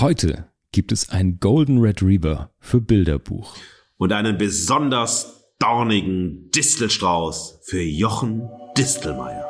Heute 0.00 0.48
gibt 0.72 0.92
es 0.92 1.10
ein 1.10 1.40
Golden 1.40 1.76
Retriever 1.76 2.48
für 2.58 2.80
Bilderbuch. 2.80 3.54
Und 3.98 4.14
einen 4.14 4.38
besonders 4.38 5.44
dornigen 5.58 6.50
Distelstrauß 6.52 7.60
für 7.64 7.82
Jochen 7.82 8.48
Distelmeier. 8.78 9.46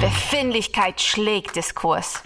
Befindlichkeit 0.00 1.00
schlägt 1.00 1.54
Diskurs. 1.54 2.20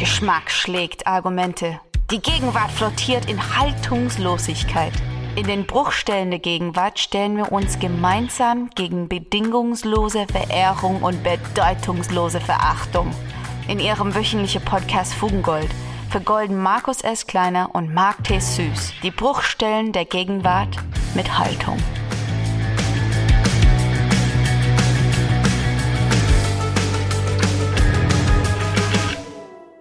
Geschmack 0.00 0.50
schlägt 0.50 1.06
Argumente. 1.06 1.80
Die 2.10 2.18
Gegenwart 2.18 2.72
flottiert 2.72 3.30
in 3.30 3.38
Haltungslosigkeit. 3.56 4.94
In 5.36 5.46
den 5.46 5.64
Bruchstellen 5.64 6.30
der 6.30 6.40
Gegenwart 6.40 6.98
stellen 6.98 7.36
wir 7.36 7.52
uns 7.52 7.78
gemeinsam 7.78 8.68
gegen 8.74 9.08
bedingungslose 9.08 10.26
Verehrung 10.26 11.02
und 11.02 11.22
bedeutungslose 11.22 12.40
Verachtung. 12.40 13.14
In 13.68 13.80
ihrem 13.80 14.14
wöchentlichen 14.14 14.62
Podcast 14.64 15.12
Fugengold 15.12 15.68
vergolden 16.08 16.56
Markus 16.56 17.00
S. 17.00 17.26
Kleiner 17.26 17.74
und 17.74 17.92
Mark 17.92 18.22
T. 18.22 18.38
Süß 18.38 18.92
die 19.02 19.10
Bruchstellen 19.10 19.90
der 19.90 20.04
Gegenwart 20.04 20.76
mit 21.16 21.36
Haltung. 21.36 21.76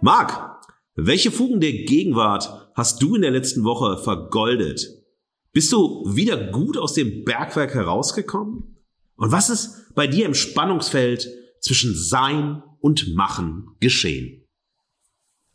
Marc, 0.02 0.63
welche 0.95 1.29
Fugen 1.29 1.59
der 1.59 1.73
Gegenwart 1.73 2.71
hast 2.73 3.04
du 3.04 3.13
in 3.13 3.21
der 3.21 3.29
letzten 3.29 3.63
Woche 3.63 3.99
vergoldet? 3.99 4.84
Bist 5.52 5.71
du 5.71 6.04
wieder 6.12 6.38
gut 6.38 6.76
aus 6.76 6.93
dem 6.93 7.23
Bergwerk 7.23 7.76
herausgekommen? 7.76 8.77
Und 9.15 9.31
was 9.31 9.52
ist 9.52 9.93
bei 9.93 10.07
dir 10.07 10.26
im 10.26 10.34
Spannungsfeld 10.34 11.29
zwischen 11.59 11.95
Sein 11.95 12.63
und 12.85 13.16
Machen 13.16 13.71
geschehen? 13.80 14.44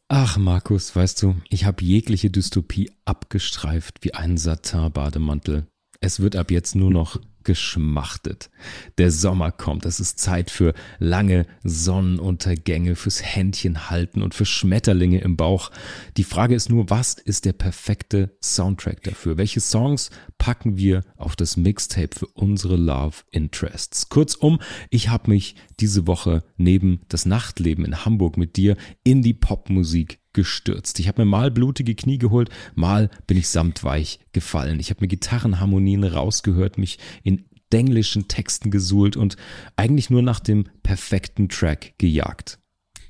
Ach, 0.08 0.36
Markus, 0.36 0.96
weißt 0.96 1.22
du, 1.22 1.36
ich 1.48 1.64
habe 1.64 1.84
jegliche 1.84 2.28
Dystopie 2.28 2.90
abgestreift 3.04 3.98
wie 4.00 4.14
einen 4.14 4.36
Satin-Bademantel. 4.36 5.68
Es 6.00 6.18
wird 6.18 6.34
ab 6.34 6.50
jetzt 6.50 6.74
nur 6.74 6.90
noch 6.90 7.20
geschmachtet. 7.44 8.50
Der 8.98 9.10
Sommer 9.10 9.50
kommt, 9.50 9.86
es 9.86 10.00
ist 10.00 10.18
Zeit 10.18 10.50
für 10.50 10.74
lange 10.98 11.46
Sonnenuntergänge, 11.64 12.96
fürs 12.96 13.22
Händchen 13.22 13.90
halten 13.90 14.22
und 14.22 14.34
für 14.34 14.44
Schmetterlinge 14.44 15.20
im 15.20 15.36
Bauch. 15.36 15.70
Die 16.16 16.24
Frage 16.24 16.54
ist 16.54 16.68
nur, 16.68 16.90
was 16.90 17.14
ist 17.14 17.44
der 17.44 17.52
perfekte 17.52 18.36
Soundtrack 18.42 19.02
dafür? 19.02 19.38
Welche 19.38 19.60
Songs 19.60 20.10
packen 20.38 20.76
wir 20.76 21.02
auf 21.16 21.36
das 21.36 21.56
Mixtape 21.56 22.10
für 22.18 22.26
unsere 22.26 22.76
Love 22.76 23.18
Interests? 23.30 24.08
Kurzum, 24.08 24.60
ich 24.90 25.08
habe 25.08 25.30
mich 25.30 25.54
diese 25.80 26.06
Woche 26.06 26.44
neben 26.56 27.00
das 27.08 27.26
Nachtleben 27.26 27.84
in 27.84 28.04
Hamburg 28.04 28.36
mit 28.36 28.56
dir 28.56 28.76
in 29.04 29.22
die 29.22 29.34
Popmusik 29.34 30.20
gestürzt. 30.32 31.00
Ich 31.00 31.08
habe 31.08 31.22
mir 31.22 31.30
mal 31.30 31.50
blutige 31.50 31.94
Knie 31.94 32.18
geholt, 32.18 32.50
mal 32.74 33.10
bin 33.26 33.36
ich 33.36 33.48
samtweich 33.48 34.20
gefallen. 34.32 34.78
Ich 34.80 34.90
habe 34.90 35.00
mir 35.00 35.08
Gitarrenharmonien 35.08 36.04
rausgehört, 36.04 36.78
mich 36.78 36.98
in 37.22 37.44
denglischen 37.72 38.28
Texten 38.28 38.70
gesuhlt 38.70 39.16
und 39.16 39.36
eigentlich 39.76 40.10
nur 40.10 40.22
nach 40.22 40.40
dem 40.40 40.64
perfekten 40.82 41.48
Track 41.48 41.94
gejagt. 41.98 42.58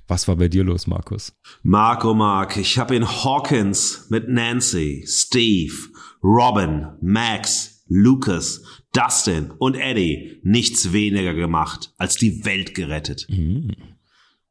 Was 0.06 0.26
war 0.26 0.36
bei 0.36 0.48
dir 0.48 0.64
los, 0.64 0.86
Markus? 0.86 1.34
Mark, 1.62 2.04
oh 2.04 2.14
Mark, 2.14 2.56
ich 2.56 2.78
habe 2.78 2.96
in 2.96 3.06
Hawkins 3.06 4.06
mit 4.10 4.28
Nancy, 4.28 5.04
Steve, 5.06 5.72
Robin, 6.22 6.88
Max, 7.00 7.84
Lucas, 7.86 8.79
Dustin 8.92 9.52
und 9.58 9.76
Eddie 9.76 10.40
nichts 10.42 10.92
weniger 10.92 11.34
gemacht, 11.34 11.92
als 11.96 12.16
die 12.16 12.44
Welt 12.44 12.74
gerettet. 12.74 13.26
Mhm. 13.28 13.72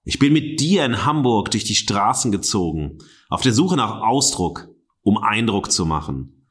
Ich 0.04 0.18
bin 0.18 0.34
mit 0.34 0.60
dir 0.60 0.86
in 0.86 1.06
Hamburg 1.06 1.52
durch 1.52 1.66
die 1.66 1.76
Straßen 1.76 2.32
gezogen, 2.32 3.00
auf 3.28 3.42
der 3.42 3.54
Suche 3.54 3.76
nach 3.76 4.02
Ausdruck, 4.02 4.70
um 5.02 5.18
Eindruck 5.18 5.72
zu 5.72 5.86
machen. 5.86 6.48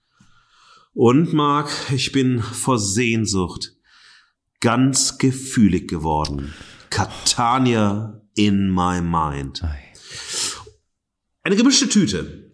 Und, 0.92 1.32
Marc, 1.32 1.70
ich 1.92 2.12
bin 2.12 2.42
vor 2.42 2.78
Sehnsucht 2.78 3.74
ganz 4.60 5.18
gefühlig 5.18 5.88
geworden. 5.88 6.52
Catania 6.90 8.20
in 8.34 8.70
my 8.70 9.00
mind. 9.00 9.62
Eine 11.42 11.56
gemischte 11.56 11.88
Tüte. 11.88 12.47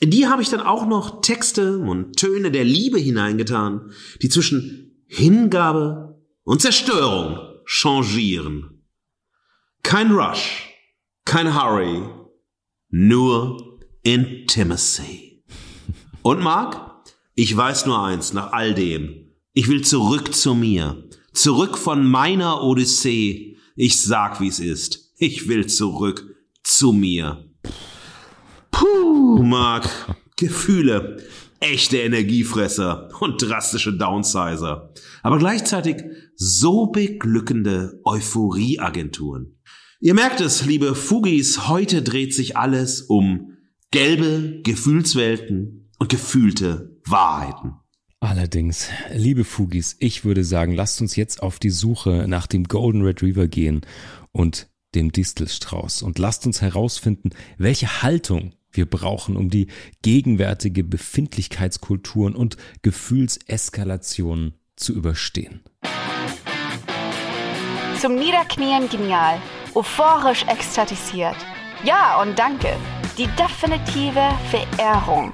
In 0.00 0.10
die 0.10 0.26
habe 0.26 0.42
ich 0.42 0.50
dann 0.50 0.60
auch 0.60 0.86
noch 0.86 1.20
Texte 1.20 1.78
und 1.78 2.16
Töne 2.16 2.50
der 2.50 2.64
Liebe 2.64 2.98
hineingetan, 2.98 3.92
die 4.22 4.28
zwischen 4.28 5.04
Hingabe 5.06 6.20
und 6.42 6.60
Zerstörung 6.60 7.38
changieren. 7.64 8.82
Kein 9.82 10.10
Rush, 10.12 10.70
kein 11.24 11.54
Hurry, 11.54 12.02
nur 12.88 13.80
Intimacy. 14.02 15.44
Und 16.22 16.40
Mark, 16.40 17.04
ich 17.34 17.56
weiß 17.56 17.86
nur 17.86 18.02
eins 18.02 18.32
nach 18.32 18.52
all 18.52 18.74
dem. 18.74 19.30
Ich 19.52 19.68
will 19.68 19.82
zurück 19.82 20.34
zu 20.34 20.54
mir, 20.54 21.08
zurück 21.32 21.78
von 21.78 22.06
meiner 22.06 22.62
Odyssee. 22.62 23.56
Ich 23.76 24.00
sag, 24.00 24.40
wie's 24.40 24.58
ist. 24.58 25.12
Ich 25.18 25.48
will 25.48 25.66
zurück 25.66 26.34
zu 26.62 26.92
mir. 26.92 27.53
Puh, 28.76 29.40
Mark, 29.40 29.88
Gefühle, 30.36 31.22
echte 31.60 31.98
Energiefresser 31.98 33.08
und 33.20 33.40
drastische 33.40 33.96
Downsizer, 33.96 34.92
aber 35.22 35.38
gleichzeitig 35.38 36.02
so 36.34 36.86
beglückende 36.86 38.00
Euphorieagenturen. 38.04 39.60
Ihr 40.00 40.14
merkt 40.14 40.40
es, 40.40 40.66
liebe 40.66 40.96
Fugis, 40.96 41.68
heute 41.68 42.02
dreht 42.02 42.34
sich 42.34 42.56
alles 42.56 43.02
um 43.02 43.52
gelbe 43.92 44.60
Gefühlswelten 44.64 45.92
und 46.00 46.08
gefühlte 46.08 47.00
Wahrheiten. 47.06 47.74
Allerdings, 48.18 48.88
liebe 49.14 49.44
Fugis, 49.44 49.94
ich 50.00 50.24
würde 50.24 50.42
sagen, 50.42 50.74
lasst 50.74 51.00
uns 51.00 51.14
jetzt 51.14 51.44
auf 51.44 51.60
die 51.60 51.70
Suche 51.70 52.24
nach 52.26 52.48
dem 52.48 52.64
Golden 52.64 53.02
Retriever 53.02 53.46
gehen 53.46 53.82
und 54.32 54.68
dem 54.96 55.12
Distelstrauß. 55.12 56.02
Und 56.02 56.18
lasst 56.18 56.44
uns 56.44 56.60
herausfinden, 56.60 57.30
welche 57.56 58.02
Haltung 58.02 58.54
wir 58.74 58.86
brauchen, 58.88 59.36
um 59.36 59.50
die 59.50 59.68
gegenwärtige 60.02 60.84
Befindlichkeitskulturen 60.84 62.34
und 62.34 62.56
Gefühlseskalationen 62.82 64.54
zu 64.76 64.92
überstehen. 64.92 65.62
Zum 68.00 68.16
Niederknien 68.16 68.88
genial 68.88 69.40
euphorisch 69.74 70.44
ekstatisiert. 70.46 71.36
Ja 71.84 72.20
und 72.22 72.38
danke. 72.38 72.68
Die 73.18 73.26
definitive 73.38 74.28
Verehrung. 74.50 75.32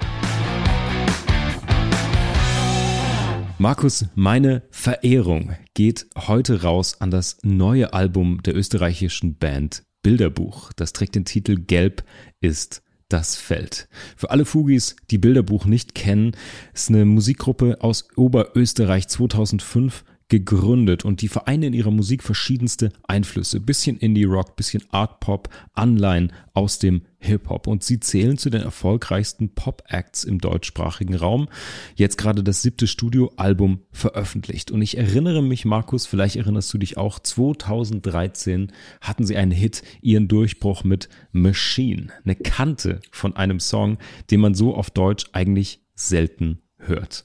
Markus, 3.58 4.06
meine 4.14 4.62
Verehrung 4.70 5.54
geht 5.74 6.06
heute 6.16 6.62
raus 6.62 7.00
an 7.00 7.10
das 7.10 7.38
neue 7.42 7.92
Album 7.92 8.42
der 8.42 8.56
österreichischen 8.56 9.36
Band 9.36 9.84
Bilderbuch. 10.02 10.72
Das 10.74 10.94
trägt 10.94 11.14
den 11.14 11.26
Titel 11.26 11.56
Gelb 11.56 12.02
ist 12.40 12.82
das 13.12 13.36
Feld. 13.36 13.88
Für 14.16 14.30
alle 14.30 14.44
Fugis, 14.44 14.96
die 15.10 15.18
Bilderbuch 15.18 15.66
nicht 15.66 15.94
kennen, 15.94 16.32
ist 16.72 16.88
eine 16.88 17.04
Musikgruppe 17.04 17.78
aus 17.80 18.08
Oberösterreich 18.16 19.08
2005 19.08 20.04
gegründet 20.30 21.04
und 21.04 21.20
die 21.20 21.28
vereinen 21.28 21.64
in 21.64 21.72
ihrer 21.74 21.90
Musik 21.90 22.22
verschiedenste 22.22 22.90
Einflüsse. 23.06 23.60
Bisschen 23.60 23.98
Indie-Rock, 23.98 24.56
bisschen 24.56 24.82
Art-Pop, 24.90 25.50
Anleihen 25.74 26.32
aus 26.54 26.78
dem 26.78 27.02
Hip-Hop. 27.18 27.66
Und 27.66 27.82
sie 27.82 28.00
zählen 28.00 28.38
zu 28.38 28.48
den 28.48 28.62
erfolgreichsten 28.62 29.50
Pop-Acts 29.50 30.24
im 30.24 30.38
deutschsprachigen 30.38 31.16
Raum. 31.16 31.48
Jetzt 31.96 32.16
gerade 32.16 32.42
das 32.42 32.62
siebte 32.62 32.86
Studioalbum 32.86 33.80
veröffentlicht. 33.90 34.70
Und 34.70 34.80
ich 34.80 34.96
erinnere 34.96 35.42
mich, 35.42 35.64
Markus, 35.64 36.06
vielleicht 36.06 36.36
erinnerst 36.36 36.72
du 36.72 36.78
dich 36.78 36.96
auch, 36.96 37.18
2013 37.18 38.72
hatten 39.00 39.26
sie 39.26 39.36
einen 39.36 39.52
Hit, 39.52 39.82
ihren 40.00 40.28
Durchbruch 40.28 40.84
mit 40.84 41.08
Machine. 41.32 42.06
Eine 42.24 42.36
Kante 42.36 43.00
von 43.10 43.36
einem 43.36 43.60
Song, 43.60 43.98
den 44.30 44.40
man 44.40 44.54
so 44.54 44.74
auf 44.74 44.90
Deutsch 44.90 45.26
eigentlich 45.32 45.80
selten 45.94 46.62
hört. 46.78 47.24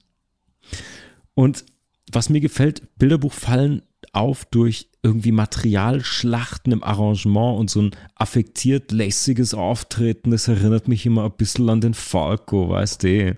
Und 1.36 1.66
was 2.12 2.30
mir 2.30 2.42
gefällt, 2.42 2.84
Bilderbuch 2.98 3.34
fallen 3.34 3.82
auf 4.14 4.46
durch 4.46 4.90
irgendwie 5.04 5.32
Materialschlachten 5.32 6.72
im 6.72 6.84
Arrangement 6.84 7.60
und 7.60 7.70
so 7.70 7.82
ein 7.82 7.92
affektiert 8.16 8.92
lässiges 8.92 9.54
Auftreten. 9.54 10.32
Das 10.32 10.48
erinnert 10.48 10.88
mich 10.88 11.06
immer 11.06 11.26
ein 11.26 11.38
bisschen 11.38 11.70
an 11.70 11.82
den 11.82 11.94
Falco, 11.94 12.70
weißt 12.70 13.04
du. 13.04 13.38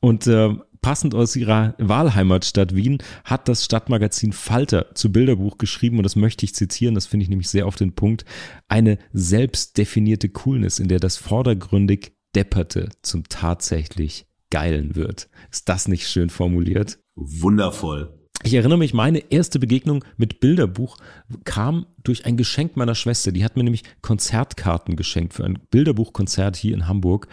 Und 0.00 0.26
äh, 0.26 0.54
passend 0.82 1.14
aus 1.14 1.36
ihrer 1.36 1.74
Wahlheimatstadt 1.78 2.74
Wien 2.74 2.98
hat 3.24 3.48
das 3.48 3.64
Stadtmagazin 3.64 4.32
Falter 4.32 4.94
zu 4.94 5.12
Bilderbuch 5.12 5.56
geschrieben 5.56 5.98
und 5.98 6.02
das 6.02 6.16
möchte 6.16 6.44
ich 6.44 6.54
zitieren, 6.54 6.94
das 6.94 7.06
finde 7.06 7.22
ich 7.22 7.30
nämlich 7.30 7.48
sehr 7.48 7.66
auf 7.66 7.76
den 7.76 7.94
Punkt. 7.94 8.24
Eine 8.68 8.98
selbstdefinierte 9.12 10.28
Coolness, 10.28 10.80
in 10.80 10.88
der 10.88 10.98
das 10.98 11.16
vordergründig 11.16 12.12
Depperte 12.34 12.88
zum 13.02 13.28
tatsächlich 13.28 14.26
Geilen 14.50 14.96
wird. 14.96 15.28
Ist 15.50 15.68
das 15.68 15.88
nicht 15.88 16.08
schön 16.08 16.28
formuliert? 16.28 16.98
Wundervoll. 17.14 18.18
Ich 18.44 18.54
erinnere 18.54 18.78
mich, 18.78 18.92
meine 18.92 19.30
erste 19.30 19.58
Begegnung 19.60 20.04
mit 20.16 20.40
Bilderbuch 20.40 20.96
kam 21.44 21.86
durch 22.02 22.26
ein 22.26 22.36
Geschenk 22.36 22.76
meiner 22.76 22.96
Schwester. 22.96 23.30
Die 23.30 23.44
hat 23.44 23.56
mir 23.56 23.62
nämlich 23.62 23.84
Konzertkarten 24.00 24.96
geschenkt 24.96 25.34
für 25.34 25.44
ein 25.44 25.60
Bilderbuchkonzert 25.70 26.56
hier 26.56 26.74
in 26.74 26.88
Hamburg. 26.88 27.28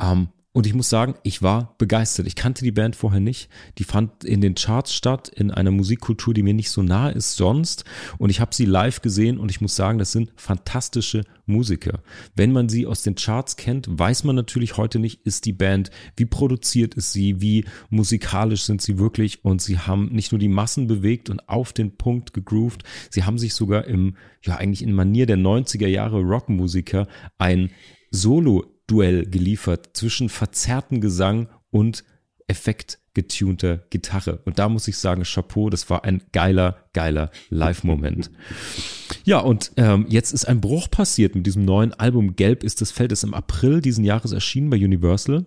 Ähm, 0.00 0.28
und 0.54 0.66
ich 0.66 0.74
muss 0.74 0.90
sagen, 0.90 1.14
ich 1.22 1.40
war 1.40 1.74
begeistert. 1.78 2.26
Ich 2.26 2.36
kannte 2.36 2.62
die 2.62 2.72
Band 2.72 2.94
vorher 2.94 3.20
nicht. 3.20 3.48
Die 3.78 3.84
fand 3.84 4.22
in 4.22 4.42
den 4.42 4.54
Charts 4.54 4.94
statt, 4.94 5.30
in 5.30 5.50
einer 5.50 5.70
Musikkultur, 5.70 6.34
die 6.34 6.42
mir 6.42 6.52
nicht 6.52 6.70
so 6.70 6.82
nahe 6.82 7.12
ist 7.12 7.36
sonst. 7.36 7.86
Und 8.18 8.28
ich 8.28 8.38
habe 8.38 8.54
sie 8.54 8.66
live 8.66 9.00
gesehen 9.00 9.38
und 9.38 9.50
ich 9.50 9.62
muss 9.62 9.74
sagen, 9.74 9.98
das 9.98 10.12
sind 10.12 10.30
fantastische 10.36 11.24
Musiker. 11.46 12.02
Wenn 12.36 12.52
man 12.52 12.68
sie 12.68 12.86
aus 12.86 13.02
den 13.02 13.14
Charts 13.14 13.56
kennt, 13.56 13.86
weiß 13.90 14.24
man 14.24 14.36
natürlich 14.36 14.76
heute 14.76 14.98
nicht, 14.98 15.22
ist 15.22 15.46
die 15.46 15.54
Band, 15.54 15.90
wie 16.16 16.26
produziert 16.26 16.94
ist 16.96 17.14
sie, 17.14 17.40
wie 17.40 17.64
musikalisch 17.88 18.64
sind 18.64 18.82
sie 18.82 18.98
wirklich. 18.98 19.46
Und 19.46 19.62
sie 19.62 19.78
haben 19.78 20.10
nicht 20.12 20.32
nur 20.32 20.38
die 20.38 20.48
Massen 20.48 20.86
bewegt 20.86 21.30
und 21.30 21.48
auf 21.48 21.72
den 21.72 21.96
Punkt 21.96 22.34
gegroovt, 22.34 22.84
sie 23.08 23.24
haben 23.24 23.38
sich 23.38 23.54
sogar 23.54 23.86
im, 23.86 24.16
ja 24.44 24.56
eigentlich 24.56 24.82
in 24.82 24.92
Manier 24.92 25.24
der 25.24 25.38
90er 25.38 25.88
Jahre 25.88 26.20
Rockmusiker 26.20 27.08
ein 27.38 27.70
Solo 28.10 28.66
Duell 28.92 29.24
geliefert 29.24 29.90
zwischen 29.94 30.28
verzerrten 30.28 31.00
Gesang 31.00 31.48
und 31.70 32.04
effektgetunter 32.46 33.78
Gitarre. 33.88 34.42
Und 34.44 34.58
da 34.58 34.68
muss 34.68 34.86
ich 34.86 34.98
sagen, 34.98 35.22
Chapeau, 35.22 35.70
das 35.70 35.88
war 35.88 36.04
ein 36.04 36.22
geiler, 36.32 36.76
geiler 36.92 37.30
Live-Moment. 37.48 38.30
ja, 39.24 39.38
und 39.38 39.72
ähm, 39.78 40.04
jetzt 40.10 40.32
ist 40.32 40.44
ein 40.46 40.60
Bruch 40.60 40.90
passiert 40.90 41.34
mit 41.34 41.46
diesem 41.46 41.64
neuen 41.64 41.94
Album. 41.94 42.36
Gelb 42.36 42.62
ist 42.64 42.82
das 42.82 42.90
Feld, 42.90 43.12
ist 43.12 43.24
im 43.24 43.32
April 43.32 43.80
diesen 43.80 44.04
Jahres 44.04 44.32
erschienen 44.32 44.68
bei 44.68 44.76
Universal. 44.76 45.46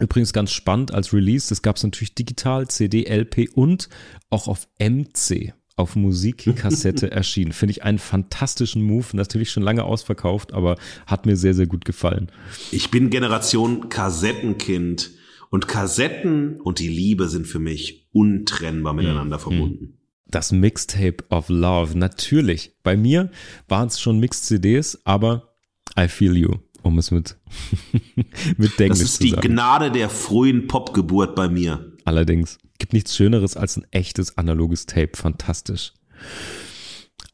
Übrigens 0.00 0.32
ganz 0.32 0.50
spannend 0.50 0.92
als 0.92 1.12
Release, 1.12 1.48
das 1.48 1.62
gab 1.62 1.76
es 1.76 1.84
natürlich 1.84 2.16
digital, 2.16 2.66
CD, 2.66 3.04
LP 3.04 3.50
und 3.54 3.88
auch 4.28 4.48
auf 4.48 4.66
MC 4.80 5.54
auf 5.76 5.96
Musikkassette 5.96 7.10
erschienen. 7.12 7.52
Finde 7.52 7.72
ich 7.72 7.82
einen 7.82 7.98
fantastischen 7.98 8.82
Move. 8.82 9.06
Natürlich 9.12 9.50
schon 9.50 9.62
lange 9.62 9.84
ausverkauft, 9.84 10.52
aber 10.52 10.76
hat 11.06 11.26
mir 11.26 11.36
sehr, 11.36 11.54
sehr 11.54 11.66
gut 11.66 11.84
gefallen. 11.84 12.30
Ich 12.70 12.90
bin 12.90 13.10
Generation 13.10 13.88
Kassettenkind 13.88 15.10
und 15.50 15.68
Kassetten 15.68 16.60
und 16.60 16.78
die 16.78 16.88
Liebe 16.88 17.28
sind 17.28 17.46
für 17.46 17.58
mich 17.58 18.08
untrennbar 18.12 18.92
miteinander 18.92 19.38
mhm. 19.38 19.42
verbunden. 19.42 19.98
Das 20.26 20.52
Mixtape 20.52 21.24
of 21.30 21.48
Love, 21.48 21.96
natürlich. 21.98 22.72
Bei 22.82 22.96
mir 22.96 23.30
waren 23.68 23.88
es 23.88 24.00
schon 24.00 24.18
Mixed-CDs, 24.18 25.00
aber 25.04 25.54
I 25.98 26.08
feel 26.08 26.36
you 26.36 26.54
um 26.84 26.98
es 26.98 27.10
mit, 27.10 27.36
mit 28.56 28.78
Denglisch 28.78 29.00
Das 29.00 29.00
ist 29.00 29.22
die 29.22 29.32
Gnade 29.32 29.90
der 29.90 30.10
frühen 30.10 30.66
Popgeburt 30.66 31.34
bei 31.34 31.48
mir. 31.48 31.93
Allerdings. 32.04 32.58
Gibt 32.78 32.92
nichts 32.92 33.16
Schöneres 33.16 33.56
als 33.56 33.76
ein 33.76 33.86
echtes 33.90 34.36
analoges 34.36 34.86
Tape. 34.86 35.10
Fantastisch. 35.14 35.92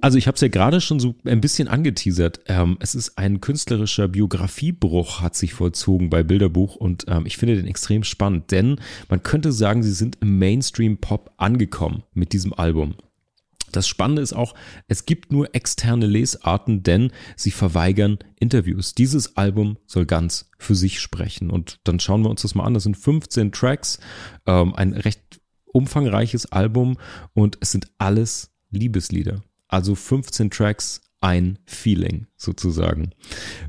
Also 0.00 0.16
ich 0.16 0.26
habe 0.26 0.34
es 0.36 0.40
ja 0.40 0.48
gerade 0.48 0.80
schon 0.80 0.98
so 0.98 1.14
ein 1.26 1.40
bisschen 1.40 1.68
angeteasert. 1.68 2.40
Ähm, 2.46 2.78
es 2.80 2.94
ist 2.94 3.18
ein 3.18 3.40
künstlerischer 3.40 4.08
Biografiebruch 4.08 5.20
hat 5.20 5.36
sich 5.36 5.52
vollzogen 5.52 6.08
bei 6.08 6.22
Bilderbuch 6.22 6.76
und 6.76 7.04
ähm, 7.08 7.26
ich 7.26 7.36
finde 7.36 7.56
den 7.56 7.66
extrem 7.66 8.02
spannend, 8.02 8.50
denn 8.50 8.80
man 9.10 9.22
könnte 9.22 9.52
sagen, 9.52 9.82
sie 9.82 9.92
sind 9.92 10.16
im 10.20 10.38
Mainstream-Pop 10.38 11.32
angekommen 11.36 12.02
mit 12.14 12.32
diesem 12.32 12.54
Album. 12.54 12.94
Das 13.72 13.88
Spannende 13.88 14.22
ist 14.22 14.32
auch, 14.32 14.54
es 14.88 15.06
gibt 15.06 15.32
nur 15.32 15.54
externe 15.54 16.06
Lesarten, 16.06 16.82
denn 16.82 17.12
sie 17.36 17.50
verweigern 17.50 18.18
Interviews. 18.38 18.94
Dieses 18.94 19.36
Album 19.36 19.78
soll 19.86 20.06
ganz 20.06 20.50
für 20.58 20.74
sich 20.74 21.00
sprechen. 21.00 21.50
Und 21.50 21.80
dann 21.84 22.00
schauen 22.00 22.22
wir 22.22 22.30
uns 22.30 22.42
das 22.42 22.54
mal 22.54 22.64
an. 22.64 22.74
Das 22.74 22.84
sind 22.84 22.96
15 22.96 23.52
Tracks, 23.52 23.98
ähm, 24.46 24.74
ein 24.74 24.92
recht 24.92 25.40
umfangreiches 25.72 26.46
Album 26.46 26.96
und 27.32 27.58
es 27.60 27.70
sind 27.72 27.90
alles 27.98 28.50
Liebeslieder. 28.70 29.42
Also 29.68 29.94
15 29.94 30.50
Tracks, 30.50 31.00
ein 31.20 31.58
Feeling 31.66 32.26
sozusagen. 32.36 33.10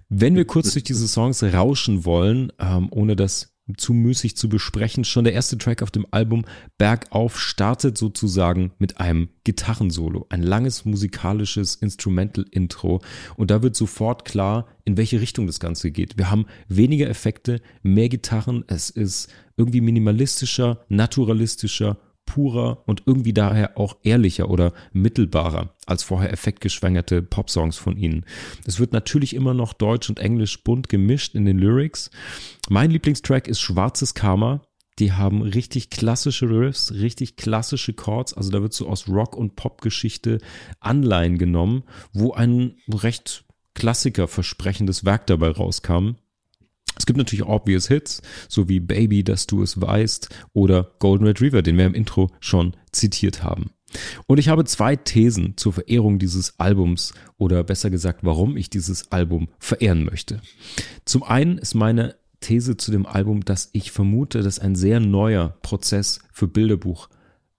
Wenn 0.09 0.35
wir 0.35 0.45
kurz 0.45 0.71
durch 0.71 0.83
diese 0.83 1.07
Songs 1.07 1.43
rauschen 1.43 2.05
wollen, 2.05 2.51
ähm, 2.59 2.87
ohne 2.91 3.15
das 3.15 3.53
zu 3.77 3.93
müßig 3.93 4.35
zu 4.37 4.49
besprechen. 4.49 5.03
Schon 5.03 5.23
der 5.23 5.33
erste 5.33 5.57
Track 5.57 5.81
auf 5.81 5.91
dem 5.91 6.05
Album 6.11 6.45
Bergauf 6.77 7.39
startet 7.39 7.97
sozusagen 7.97 8.71
mit 8.79 8.99
einem 8.99 9.29
Gitarrensolo, 9.43 10.27
ein 10.29 10.43
langes 10.43 10.85
musikalisches 10.85 11.75
Instrumental-Intro 11.75 13.01
und 13.35 13.51
da 13.51 13.61
wird 13.63 13.75
sofort 13.75 14.25
klar, 14.25 14.67
in 14.85 14.97
welche 14.97 15.21
Richtung 15.21 15.47
das 15.47 15.59
Ganze 15.59 15.91
geht. 15.91 16.17
Wir 16.17 16.31
haben 16.31 16.45
weniger 16.67 17.09
Effekte, 17.09 17.61
mehr 17.83 18.09
Gitarren, 18.09 18.63
es 18.67 18.89
ist 18.89 19.29
irgendwie 19.57 19.81
minimalistischer, 19.81 20.85
naturalistischer 20.89 21.97
purer 22.31 22.81
und 22.85 23.03
irgendwie 23.05 23.33
daher 23.33 23.77
auch 23.77 23.97
ehrlicher 24.03 24.49
oder 24.49 24.71
mittelbarer 24.93 25.75
als 25.85 26.01
vorher 26.01 26.31
effektgeschwängerte 26.31 27.21
Popsongs 27.21 27.75
von 27.77 27.97
ihnen. 27.97 28.25
Es 28.65 28.79
wird 28.79 28.93
natürlich 28.93 29.35
immer 29.35 29.53
noch 29.53 29.73
Deutsch 29.73 30.09
und 30.09 30.19
Englisch 30.19 30.63
bunt 30.63 30.87
gemischt 30.87 31.35
in 31.35 31.43
den 31.43 31.59
Lyrics. 31.59 32.09
Mein 32.69 32.89
Lieblingstrack 32.89 33.49
ist 33.49 33.59
Schwarzes 33.59 34.13
Karma. 34.13 34.61
Die 34.97 35.11
haben 35.11 35.41
richtig 35.41 35.89
klassische 35.89 36.49
Riffs, 36.49 36.93
richtig 36.93 37.35
klassische 37.35 37.91
Chords. 37.91 38.33
Also 38.33 38.49
da 38.49 38.61
wird 38.61 38.71
so 38.71 38.87
aus 38.87 39.09
Rock- 39.09 39.35
und 39.35 39.57
Popgeschichte 39.57 40.39
Anleihen 40.79 41.37
genommen, 41.37 41.83
wo 42.13 42.31
ein 42.31 42.77
recht 42.87 43.43
Klassiker 43.73 44.29
versprechendes 44.29 45.03
Werk 45.03 45.27
dabei 45.27 45.49
rauskam. 45.49 46.11
Es 47.01 47.07
gibt 47.07 47.17
natürlich 47.17 47.47
obvious 47.47 47.87
Hits, 47.87 48.21
so 48.47 48.69
wie 48.69 48.79
Baby, 48.79 49.23
dass 49.23 49.47
du 49.47 49.63
es 49.63 49.81
weißt 49.81 50.29
oder 50.53 50.91
Golden 50.99 51.25
Retriever, 51.25 51.63
den 51.63 51.75
wir 51.75 51.87
im 51.87 51.95
Intro 51.95 52.29
schon 52.39 52.75
zitiert 52.91 53.41
haben. 53.41 53.71
Und 54.27 54.37
ich 54.37 54.49
habe 54.49 54.65
zwei 54.65 54.95
Thesen 54.95 55.57
zur 55.57 55.73
Verehrung 55.73 56.19
dieses 56.19 56.59
Albums 56.59 57.15
oder 57.39 57.63
besser 57.63 57.89
gesagt, 57.89 58.19
warum 58.21 58.55
ich 58.55 58.69
dieses 58.69 59.11
Album 59.11 59.47
verehren 59.57 60.05
möchte. 60.05 60.43
Zum 61.03 61.23
einen 61.23 61.57
ist 61.57 61.73
meine 61.73 62.13
These 62.39 62.77
zu 62.77 62.91
dem 62.91 63.07
Album, 63.07 63.43
dass 63.45 63.71
ich 63.73 63.91
vermute, 63.91 64.43
dass 64.43 64.59
ein 64.59 64.75
sehr 64.75 64.99
neuer 64.99 65.57
Prozess 65.63 66.19
für 66.31 66.47
Bilderbuch 66.47 67.09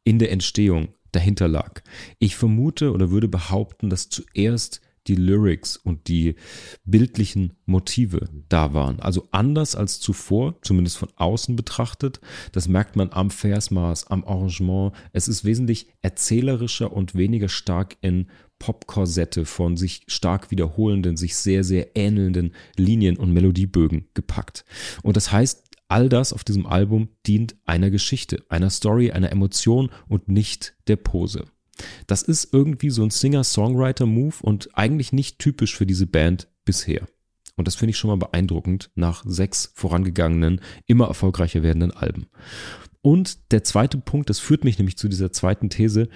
in 0.04 0.20
der 0.20 0.30
Entstehung 0.30 0.90
dahinter 1.10 1.48
lag. 1.48 1.82
Ich 2.20 2.36
vermute 2.36 2.92
oder 2.92 3.10
würde 3.10 3.26
behaupten, 3.26 3.90
dass 3.90 4.08
zuerst 4.08 4.81
die 5.06 5.14
Lyrics 5.14 5.76
und 5.76 6.08
die 6.08 6.36
bildlichen 6.84 7.54
Motive 7.66 8.28
da 8.48 8.74
waren. 8.74 9.00
Also 9.00 9.28
anders 9.30 9.74
als 9.74 10.00
zuvor, 10.00 10.60
zumindest 10.62 10.98
von 10.98 11.08
außen 11.16 11.56
betrachtet. 11.56 12.20
Das 12.52 12.68
merkt 12.68 12.96
man 12.96 13.10
am 13.10 13.30
Versmaß, 13.30 14.08
am 14.08 14.24
Arrangement. 14.24 14.92
Es 15.12 15.28
ist 15.28 15.44
wesentlich 15.44 15.88
erzählerischer 16.02 16.92
und 16.92 17.14
weniger 17.14 17.48
stark 17.48 17.96
in 18.00 18.28
Popkorsette 18.58 19.44
von 19.44 19.76
sich 19.76 20.04
stark 20.06 20.52
wiederholenden, 20.52 21.16
sich 21.16 21.34
sehr, 21.34 21.64
sehr 21.64 21.96
ähnelnden 21.96 22.54
Linien 22.76 23.16
und 23.16 23.32
Melodiebögen 23.32 24.06
gepackt. 24.14 24.64
Und 25.02 25.16
das 25.16 25.32
heißt, 25.32 25.64
all 25.88 26.08
das 26.08 26.32
auf 26.32 26.44
diesem 26.44 26.66
Album 26.66 27.08
dient 27.26 27.56
einer 27.66 27.90
Geschichte, 27.90 28.44
einer 28.48 28.70
Story, 28.70 29.10
einer 29.10 29.32
Emotion 29.32 29.90
und 30.08 30.28
nicht 30.28 30.74
der 30.86 30.96
Pose. 30.96 31.44
Das 32.06 32.22
ist 32.22 32.52
irgendwie 32.52 32.90
so 32.90 33.02
ein 33.02 33.10
Singer-Songwriter-Move 33.10 34.36
und 34.42 34.76
eigentlich 34.76 35.12
nicht 35.12 35.38
typisch 35.38 35.76
für 35.76 35.86
diese 35.86 36.06
Band 36.06 36.48
bisher. 36.64 37.06
Und 37.56 37.68
das 37.68 37.74
finde 37.74 37.90
ich 37.90 37.98
schon 37.98 38.08
mal 38.08 38.16
beeindruckend 38.16 38.90
nach 38.94 39.24
sechs 39.26 39.72
vorangegangenen, 39.74 40.60
immer 40.86 41.06
erfolgreicher 41.06 41.62
werdenden 41.62 41.92
Alben. 41.92 42.26
Und 43.02 43.52
der 43.52 43.64
zweite 43.64 43.98
Punkt, 43.98 44.30
das 44.30 44.38
führt 44.38 44.62
mich 44.62 44.78
nämlich 44.78 44.96
zu 44.96 45.08
dieser 45.08 45.32
zweiten 45.32 45.68
These. 45.70 46.08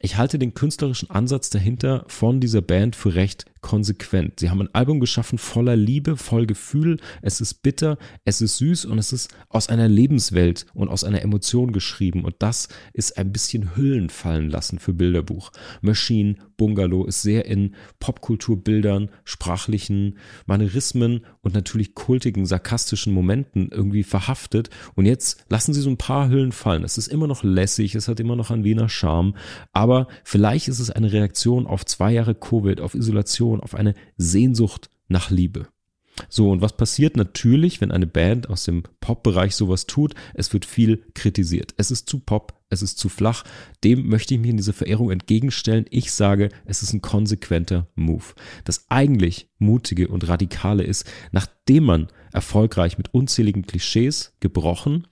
Ich 0.00 0.16
halte 0.16 0.38
den 0.38 0.54
künstlerischen 0.54 1.10
Ansatz 1.10 1.50
dahinter 1.50 2.04
von 2.08 2.40
dieser 2.40 2.62
Band 2.62 2.96
für 2.96 3.14
recht 3.14 3.44
konsequent. 3.60 4.40
Sie 4.40 4.50
haben 4.50 4.60
ein 4.60 4.74
Album 4.74 5.00
geschaffen 5.00 5.38
voller 5.38 5.76
Liebe, 5.76 6.16
voll 6.16 6.46
Gefühl. 6.46 6.98
Es 7.22 7.40
ist 7.40 7.62
bitter, 7.62 7.98
es 8.24 8.40
ist 8.40 8.58
süß 8.58 8.86
und 8.86 8.98
es 8.98 9.12
ist 9.12 9.34
aus 9.48 9.68
einer 9.68 9.88
Lebenswelt 9.88 10.66
und 10.74 10.88
aus 10.88 11.04
einer 11.04 11.22
Emotion 11.22 11.72
geschrieben. 11.72 12.24
Und 12.24 12.36
das 12.38 12.68
ist 12.92 13.18
ein 13.18 13.32
bisschen 13.32 13.76
Hüllen 13.76 14.10
fallen 14.10 14.50
lassen 14.50 14.78
für 14.78 14.92
Bilderbuch. 14.92 15.50
Machine, 15.80 16.36
Bungalow 16.56 17.06
ist 17.06 17.22
sehr 17.22 17.46
in 17.46 17.74
Popkulturbildern, 18.00 19.10
sprachlichen 19.24 20.18
Manierismen 20.46 21.24
und 21.40 21.54
natürlich 21.54 21.94
kultigen, 21.94 22.44
sarkastischen 22.46 23.14
Momenten 23.14 23.70
irgendwie 23.72 24.02
verhaftet. 24.02 24.70
Und 24.94 25.06
jetzt 25.06 25.44
lassen 25.48 25.72
sie 25.72 25.80
so 25.80 25.90
ein 25.90 25.96
paar 25.96 26.28
Hüllen 26.28 26.52
fallen. 26.52 26.84
Es 26.84 26.98
ist 26.98 27.08
immer 27.08 27.26
noch 27.26 27.42
lässig, 27.42 27.94
es 27.94 28.08
hat 28.08 28.20
immer 28.20 28.36
noch 28.36 28.50
ein 28.50 28.64
Wiener 28.64 28.88
Charme. 28.88 29.34
Aber 29.72 30.06
vielleicht 30.22 30.68
ist 30.68 30.80
es 30.80 30.90
eine 30.90 31.12
Reaktion 31.12 31.66
auf 31.66 31.86
zwei 31.86 32.12
Jahre 32.12 32.34
Covid, 32.34 32.80
auf 32.80 32.94
Isolation 32.94 33.49
Reaktion 33.50 33.60
auf 33.60 33.74
eine 33.74 33.94
Sehnsucht 34.16 34.90
nach 35.08 35.30
Liebe. 35.30 35.66
So, 36.28 36.50
und 36.50 36.60
was 36.60 36.76
passiert 36.76 37.16
natürlich, 37.16 37.80
wenn 37.80 37.92
eine 37.92 38.06
Band 38.06 38.50
aus 38.50 38.64
dem 38.64 38.82
Pop-Bereich 39.00 39.54
sowas 39.54 39.86
tut? 39.86 40.14
Es 40.34 40.52
wird 40.52 40.66
viel 40.66 41.02
kritisiert. 41.14 41.72
Es 41.78 41.90
ist 41.90 42.10
zu 42.10 42.18
Pop, 42.18 42.60
es 42.68 42.82
ist 42.82 42.98
zu 42.98 43.08
flach. 43.08 43.44
Dem 43.84 44.06
möchte 44.06 44.34
ich 44.34 44.40
mich 44.40 44.50
in 44.50 44.58
dieser 44.58 44.74
Verehrung 44.74 45.10
entgegenstellen. 45.10 45.86
Ich 45.88 46.12
sage, 46.12 46.50
es 46.66 46.82
ist 46.82 46.92
ein 46.92 47.00
konsequenter 47.00 47.86
Move. 47.94 48.34
Das 48.64 48.84
eigentlich 48.90 49.48
mutige 49.58 50.08
und 50.08 50.28
radikale 50.28 50.82
ist, 50.82 51.10
nachdem 51.32 51.84
man 51.84 52.08
erfolgreich 52.32 52.98
mit 52.98 53.14
unzähligen 53.14 53.62
Klischees 53.62 54.34
gebrochen 54.40 55.06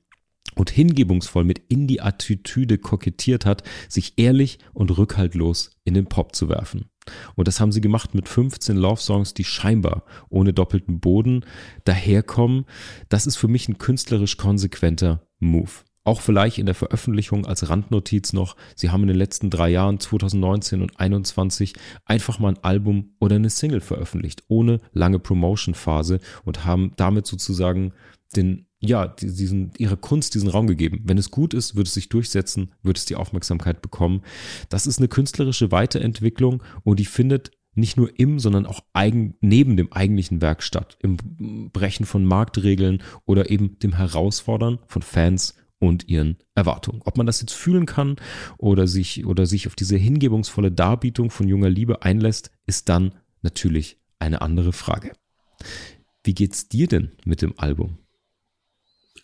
und 0.55 0.71
hingebungsvoll 0.71 1.45
mit 1.45 1.61
Indie-Attitüde 1.69 2.79
kokettiert 2.79 3.47
hat, 3.47 3.63
sich 3.89 4.15
ehrlich 4.17 4.59
und 4.73 4.97
rückhaltlos 4.97 5.71
in 5.85 5.95
den 5.95 6.07
Pop 6.07 6.35
zu 6.35 6.49
werfen. 6.49 6.91
Und 7.35 7.49
das 7.49 7.61
haben 7.61 7.73
sie 7.73 7.81
gemacht 7.81 8.15
mit 8.15 8.29
15 8.29 8.77
Love-Songs, 8.77 9.35
die 9.35 9.45
scheinbar 9.45 10.05
ohne 10.29 10.53
doppelten 10.53 11.01
Boden 11.01 11.45
daherkommen. 11.85 12.67
Das 13.09 13.27
ist 13.27 13.37
für 13.37 13.49
mich 13.49 13.69
ein 13.69 13.79
künstlerisch 13.79 14.37
konsequenter 14.37 15.23
Move. 15.39 15.71
Auch 16.05 16.23
vielleicht 16.23 16.57
in 16.57 16.65
der 16.65 16.75
Veröffentlichung 16.75 17.45
als 17.45 17.69
Randnotiz 17.69 18.33
noch, 18.33 18.57
sie 18.75 18.89
haben 18.89 19.03
in 19.03 19.09
den 19.09 19.19
letzten 19.19 19.51
drei 19.51 19.69
Jahren, 19.69 20.01
2019 20.01 20.81
und 20.81 20.93
2021, 20.93 21.75
einfach 22.07 22.39
mal 22.39 22.49
ein 22.49 22.65
Album 22.65 23.11
oder 23.19 23.37
eine 23.37 23.51
Single 23.51 23.83
veröffentlicht, 23.83 24.43
ohne 24.49 24.81
lange 24.93 25.19
Promotion-Phase 25.19 26.21
und 26.45 26.65
haben 26.65 26.93
damit 26.97 27.27
sozusagen 27.27 27.93
den 28.35 28.68
ja, 28.81 29.09
diesen, 29.09 29.73
ihre 29.79 29.97
Kunst 29.97 30.35
diesen 30.35 30.49
Raum 30.49 30.67
gegeben. 30.67 31.01
Wenn 31.05 31.19
es 31.19 31.31
gut 31.31 31.53
ist, 31.53 31.75
wird 31.75 31.89
es 31.89 31.95
sich 31.95 32.09
durchsetzen, 32.09 32.73
wird 32.83 32.99
es 32.99 33.07
die 33.07 33.17
Aufmerksamkeit 33.17 33.83
bekommen. 33.83 34.23
Das 34.69 34.87
ist 34.87 34.99
eine 34.99 35.09
künstlerische 35.09 35.73
Weiterentwicklung 35.73 36.63
und 36.85 37.01
die 37.01 37.05
findet 37.05 37.51
nicht 37.75 37.97
nur 37.97 38.19
im, 38.19 38.39
sondern 38.39 38.67
auch 38.67 38.81
eigen, 38.93 39.35
neben 39.41 39.77
dem 39.77 39.93
eigentlichen 39.93 40.41
Werk 40.41 40.63
statt. 40.63 40.99
Im 41.01 41.71
Brechen 41.73 42.07
von 42.07 42.25
Marktregeln 42.25 43.03
oder 43.25 43.51
eben 43.51 43.79
dem 43.79 43.95
Herausfordern 43.95 44.79
von 44.87 45.03
Fans 45.03 45.55
und 45.79 46.09
ihren 46.09 46.39
Erwartungen. 46.55 47.03
Ob 47.05 47.17
man 47.17 47.27
das 47.27 47.41
jetzt 47.41 47.55
fühlen 47.55 47.87
kann 47.87 48.17
oder 48.59 48.87
sich, 48.87 49.27
oder 49.27 49.47
sich 49.47 49.67
auf 49.67 49.77
diese 49.77 49.97
hingebungsvolle 49.97 50.73
Darbietung 50.73 51.31
von 51.31 51.49
junger 51.49 51.71
Liebe 51.71 52.03
einlässt, 52.03 52.51
ist 52.67 52.89
dann 52.89 53.15
natürlich 53.43 53.99
eine 54.19 54.41
andere 54.41 54.73
Frage. 54.73 55.13
Wie 56.25 56.35
geht's 56.35 56.69
dir 56.69 56.89
denn 56.89 57.13
mit 57.25 57.43
dem 57.43 57.59
Album? 57.59 57.99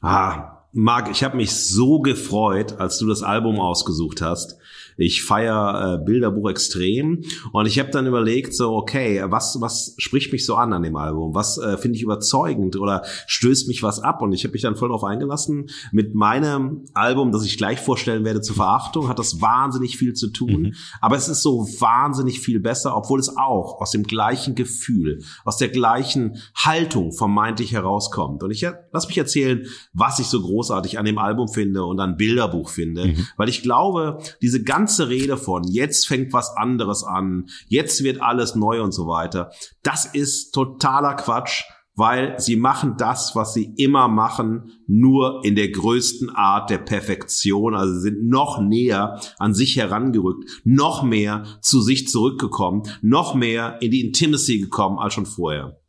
Ah, 0.07 0.67
Marc, 0.73 1.11
ich 1.11 1.25
habe 1.25 1.39
mich 1.39 1.53
so 1.53 2.01
gefreut, 2.01 2.79
als 2.79 2.99
du 2.99 3.07
das 3.07 3.23
Album 3.23 3.59
ausgesucht 3.59 4.21
hast. 4.21 4.59
Ich 4.97 5.25
feiere 5.25 6.01
äh, 6.01 6.05
Bilderbuch 6.05 6.51
extrem 6.51 7.23
und 7.53 7.67
ich 7.67 7.79
habe 7.79 7.91
dann 7.91 8.07
überlegt, 8.07 8.55
so 8.55 8.75
okay, 8.75 9.23
was 9.27 9.61
was 9.61 9.95
spricht 9.99 10.33
mich 10.33 10.45
so 10.47 10.57
an 10.57 10.73
an 10.73 10.83
dem 10.83 10.97
Album? 10.97 11.35
Was 11.35 11.59
äh, 11.59 11.77
finde 11.77 11.97
ich 11.97 12.03
überzeugend 12.03 12.77
oder 12.77 13.03
stößt 13.27 13.69
mich 13.69 13.83
was 13.83 14.01
ab? 14.01 14.23
Und 14.23 14.33
ich 14.33 14.45
habe 14.45 14.53
mich 14.53 14.63
dann 14.63 14.77
voll 14.77 14.89
darauf 14.89 15.05
eingelassen. 15.05 15.67
Mit 15.93 16.15
meinem 16.15 16.85
Album, 16.95 17.33
das 17.33 17.45
ich 17.45 17.59
gleich 17.59 17.81
vorstellen 17.81 18.25
werde, 18.25 18.41
zur 18.41 18.57
Verachtung, 18.57 19.09
hat 19.09 19.19
das 19.19 19.41
wahnsinnig 19.41 19.97
viel 19.97 20.15
zu 20.15 20.29
tun. 20.29 20.63
Mhm. 20.63 20.75
Aber 21.01 21.17
es 21.17 21.29
ist 21.29 21.43
so 21.43 21.67
wahnsinnig 21.81 22.41
viel 22.41 22.61
besser, 22.61 22.97
obwohl 22.97 23.21
es 23.21 23.37
auch 23.37 23.81
aus 23.81 23.91
dem 23.91 24.05
gleichen 24.05 24.55
Gefühl, 24.55 25.23
aus 25.45 25.57
der 25.57 25.69
gleichen 25.69 26.39
Haltung 26.55 27.13
vermeintlich 27.13 27.73
herauskommt. 27.73 28.43
Und 28.43 28.51
ich 28.51 28.67
lass 28.93 29.09
mich 29.09 29.19
erzählen, 29.19 29.67
was 29.93 30.19
ich 30.19 30.27
so 30.27 30.41
großartig 30.41 30.99
an 30.99 31.05
dem 31.05 31.19
Album 31.19 31.49
finde 31.49 31.85
und 31.85 32.01
an 32.01 32.17
Bilderbuch 32.17 32.69
finde, 32.69 33.07
mhm. 33.07 33.27
weil 33.37 33.49
ich 33.49 33.63
glaube, 33.63 34.19
diese 34.41 34.63
ganze 34.63 34.84
ganze 34.85 35.09
Rede 35.09 35.39
von, 35.39 35.65
jetzt 35.65 36.07
fängt 36.07 36.35
was 36.35 36.55
anderes 36.59 37.05
an, 37.05 37.47
jetzt 37.69 38.05
wird 38.05 38.21
alles 38.21 38.55
neu 38.55 38.83
und 38.83 38.93
so 38.93 39.07
weiter, 39.07 39.51
das 39.83 40.05
ist 40.05 40.53
totaler 40.53 41.15
Quatsch, 41.15 41.63
weil 41.95 42.39
sie 42.39 42.57
machen 42.57 42.97
das, 42.99 43.35
was 43.35 43.55
sie 43.55 43.73
immer 43.79 44.09
machen, 44.09 44.73
nur 44.87 45.43
in 45.43 45.55
der 45.55 45.71
größten 45.71 46.29
Art 46.29 46.69
der 46.69 46.77
Perfektion, 46.77 47.75
also 47.75 47.99
sind 47.99 48.29
noch 48.29 48.61
näher 48.61 49.19
an 49.39 49.55
sich 49.55 49.77
herangerückt, 49.77 50.51
noch 50.65 51.03
mehr 51.03 51.45
zu 51.63 51.81
sich 51.81 52.09
zurückgekommen, 52.09 52.83
noch 53.01 53.35
mehr 53.35 53.79
in 53.81 53.91
die 53.91 54.05
Intimacy 54.05 54.59
gekommen 54.59 54.99
als 54.99 55.15
schon 55.15 55.25
vorher. 55.25 55.81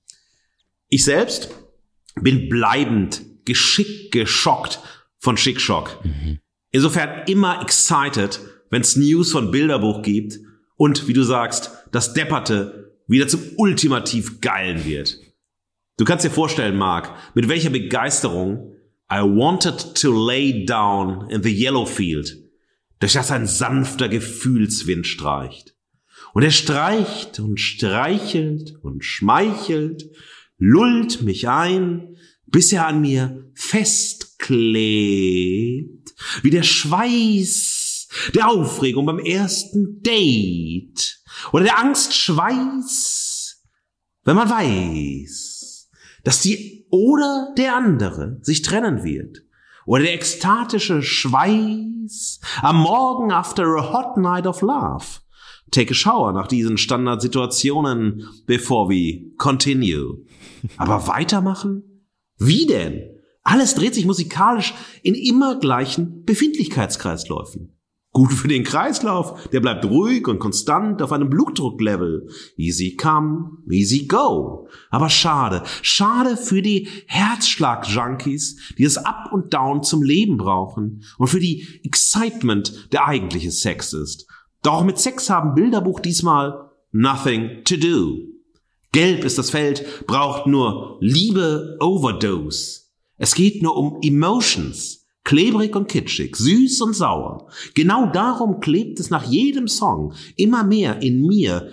Ich 0.88 1.04
selbst 1.04 1.50
bin 2.22 2.48
bleibend 2.48 3.26
geschickt 3.44 4.14
geschockt 4.14 4.80
von 5.18 5.36
Schickschock. 5.36 6.00
Mhm. 6.06 6.40
Insofern 6.72 7.24
immer 7.28 7.62
excited 7.62 8.40
wenn 8.76 8.82
es 8.82 8.98
News 8.98 9.32
von 9.32 9.52
Bilderbuch 9.52 10.02
gibt 10.02 10.38
und, 10.76 11.08
wie 11.08 11.14
du 11.14 11.24
sagst, 11.24 11.72
das 11.94 12.14
Depperte 12.14 12.94
wieder 13.08 13.26
zum 13.26 13.40
ultimativ 13.56 14.42
Geilen 14.42 14.84
wird. 14.84 15.18
Du 15.96 16.04
kannst 16.04 16.26
dir 16.26 16.30
vorstellen, 16.30 16.76
Mark, 16.76 17.16
mit 17.36 17.48
welcher 17.48 17.70
Begeisterung 17.70 18.76
I 19.10 19.20
wanted 19.22 19.96
to 19.96 20.12
lay 20.12 20.66
down 20.66 21.30
in 21.30 21.42
the 21.42 21.58
yellow 21.58 21.86
field, 21.86 22.36
durch 23.00 23.14
das 23.14 23.32
ein 23.32 23.48
sanfter 23.48 24.10
Gefühlswind 24.10 25.08
streicht. 25.08 25.74
Und 26.34 26.44
er 26.44 26.52
streicht 26.52 27.40
und 27.40 27.62
streichelt 27.62 28.76
und 28.82 29.06
schmeichelt, 29.06 30.04
lullt 30.58 31.22
mich 31.22 31.48
ein, 31.48 32.18
bis 32.46 32.74
er 32.74 32.88
an 32.88 33.00
mir 33.00 33.50
festklebt, 33.54 34.54
wie 36.42 36.50
der 36.50 36.64
Schweiß 36.64 37.75
der 38.34 38.50
Aufregung 38.50 39.06
beim 39.06 39.20
ersten 39.20 40.02
Date 40.02 41.20
oder 41.52 41.64
der 41.64 41.80
Angstschweiß, 41.80 43.64
wenn 44.24 44.36
man 44.36 44.50
weiß, 44.50 45.90
dass 46.24 46.42
die 46.42 46.88
oder 46.90 47.54
der 47.58 47.76
andere 47.76 48.40
sich 48.42 48.62
trennen 48.62 49.04
wird 49.04 49.44
oder 49.86 50.04
der 50.04 50.14
ekstatische 50.14 51.04
Schweiß 51.04 52.40
am 52.62 52.78
Morgen 52.78 53.32
after 53.32 53.76
a 53.76 53.94
hot 53.94 54.18
night 54.18 54.48
of 54.48 54.62
love. 54.62 55.06
Take 55.72 55.92
a 55.92 55.94
shower 55.94 56.32
nach 56.32 56.48
diesen 56.48 56.78
Standardsituationen 56.78 58.28
before 58.46 58.90
we 58.90 59.36
continue. 59.38 60.26
Aber 60.78 61.08
weitermachen? 61.08 61.84
Wie 62.38 62.66
denn? 62.66 63.02
Alles 63.44 63.76
dreht 63.76 63.94
sich 63.94 64.06
musikalisch 64.06 64.74
in 65.04 65.16
immer 65.16 65.60
gleichen 65.60 66.24
Befindlichkeitskreisläufen. 66.24 67.75
Gut 68.16 68.32
für 68.32 68.48
den 68.48 68.64
Kreislauf, 68.64 69.50
der 69.50 69.60
bleibt 69.60 69.84
ruhig 69.84 70.26
und 70.30 70.40
konstant 70.40 71.02
auf 71.02 71.12
einem 71.12 71.30
Blutdrucklevel. 71.30 72.30
Easy 72.56 72.96
come, 72.96 73.58
easy 73.70 74.06
go. 74.06 74.70
Aber 74.90 75.10
schade, 75.10 75.64
schade 75.82 76.38
für 76.38 76.62
die 76.62 76.88
Herzschlag-Junkies, 77.08 78.74
die 78.78 78.86
es 78.86 78.98
Up 78.98 79.34
und 79.34 79.54
Down 79.54 79.84
zum 79.84 80.02
Leben 80.02 80.38
brauchen 80.38 81.04
und 81.18 81.28
für 81.28 81.42
die 81.42 81.68
Excitement, 81.84 82.88
der 82.94 83.06
eigentliche 83.06 83.52
Sex 83.52 83.92
ist. 83.92 84.28
Doch 84.64 84.86
mit 84.86 84.98
Sex 84.98 85.30
haben 85.30 85.54
Bilderbuch 85.54 86.00
diesmal 86.00 86.72
nothing 86.94 87.66
to 87.66 87.76
do. 87.76 88.20
Gelb 88.94 89.26
ist 89.26 89.38
das 89.38 89.50
Feld, 89.50 90.08
braucht 90.08 90.48
nur 90.48 91.00
Liebe 91.02 91.76
Overdose. 91.82 92.84
Es 93.18 93.36
geht 93.36 93.62
nur 93.62 93.76
um 93.76 94.00
Emotions. 94.02 95.05
Klebrig 95.26 95.76
und 95.76 95.90
kitschig, 95.90 96.38
süß 96.38 96.82
und 96.82 96.94
sauer. 96.94 97.50
Genau 97.74 98.10
darum 98.12 98.60
klebt 98.60 99.00
es 99.00 99.10
nach 99.10 99.26
jedem 99.26 99.68
Song 99.68 100.14
immer 100.38 100.64
mehr 100.64 101.02
in 101.02 101.26
mir. 101.26 101.72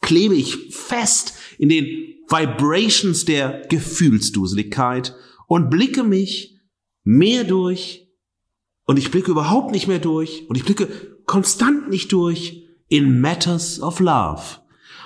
Klebe 0.00 0.36
ich 0.36 0.56
fest 0.70 1.34
in 1.58 1.68
den 1.68 1.84
Vibrations 2.28 3.24
der 3.24 3.66
Gefühlsduseligkeit 3.68 5.14
und 5.46 5.68
blicke 5.68 6.04
mich 6.04 6.60
mehr 7.02 7.44
durch 7.44 8.08
und 8.86 8.98
ich 8.98 9.10
blicke 9.10 9.32
überhaupt 9.32 9.72
nicht 9.72 9.88
mehr 9.88 9.98
durch 9.98 10.48
und 10.48 10.56
ich 10.56 10.64
blicke 10.64 10.88
konstant 11.26 11.90
nicht 11.90 12.12
durch 12.12 12.68
in 12.88 13.20
Matters 13.20 13.80
of 13.80 13.98
Love. 13.98 14.42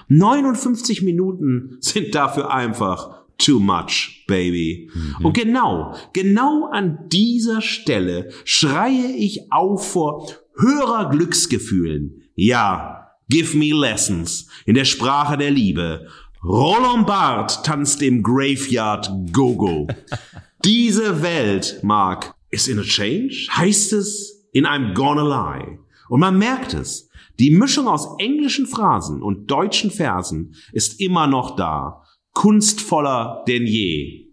59 0.09 1.03
Minuten 1.03 1.79
sind 1.81 2.15
dafür 2.15 2.53
einfach 2.53 3.18
too 3.39 3.61
much, 3.61 4.25
baby. 4.27 4.91
Mhm. 4.93 5.25
Und 5.25 5.33
genau, 5.35 5.95
genau 6.13 6.69
an 6.71 7.09
dieser 7.09 7.63
Stelle 7.63 8.31
schreie 8.45 9.13
ich 9.17 9.53
auf 9.53 9.93
vor 9.93 10.29
höherer 10.57 11.09
Glücksgefühlen. 11.11 12.23
Ja, 12.35 13.13
give 13.31 13.57
me 13.57 13.73
lessons 13.73 14.49
in 14.67 14.75
der 14.75 14.85
Sprache 14.85 15.39
der 15.39 15.51
Liebe. 15.51 16.09
Roland 16.45 17.07
Barth 17.07 17.65
tanzt 17.65 18.03
im 18.03 18.23
Graveyard 18.23 19.11
Gogo. 19.33 19.89
Diese 20.65 21.23
Welt, 21.23 21.81
Mark, 21.83 22.35
ist 22.51 22.69
in 22.69 22.79
a 22.79 22.83
change? 22.83 23.49
Heißt 23.51 23.93
es 23.93 24.49
in 24.53 24.67
I'm 24.67 24.95
gonna 24.95 25.23
lie? 25.23 25.79
Und 26.09 26.21
man 26.21 26.39
merkt 26.39 26.75
es. 26.75 27.09
Die 27.39 27.51
Mischung 27.51 27.87
aus 27.87 28.09
englischen 28.19 28.67
Phrasen 28.67 29.23
und 29.23 29.49
deutschen 29.49 29.93
Versen 29.93 30.57
ist 30.73 31.01
immer 31.01 31.29
noch 31.29 31.55
da 31.55 32.03
kunstvoller 32.39 33.43
denn 33.49 33.67
je. 33.67 34.29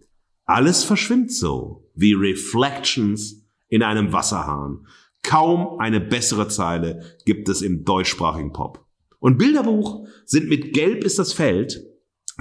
Alles 0.46 0.84
verschwimmt 0.84 1.32
so, 1.32 1.90
wie 1.96 2.14
Reflections 2.14 3.44
in 3.68 3.82
einem 3.82 4.14
Wasserhahn. 4.14 4.86
Kaum 5.24 5.80
eine 5.80 6.00
bessere 6.00 6.48
Zeile 6.48 7.18
gibt 7.26 7.50
es 7.50 7.64
im 7.64 7.84
deutschsprachigen 7.84 8.54
Pop. 8.54 8.86
Und 9.18 9.40
Bilderbuch 9.40 10.08
sind 10.24 10.50
mit 10.50 10.74
Gelb 10.74 11.04
ist 11.04 11.18
das 11.18 11.34
Feld 11.34 11.84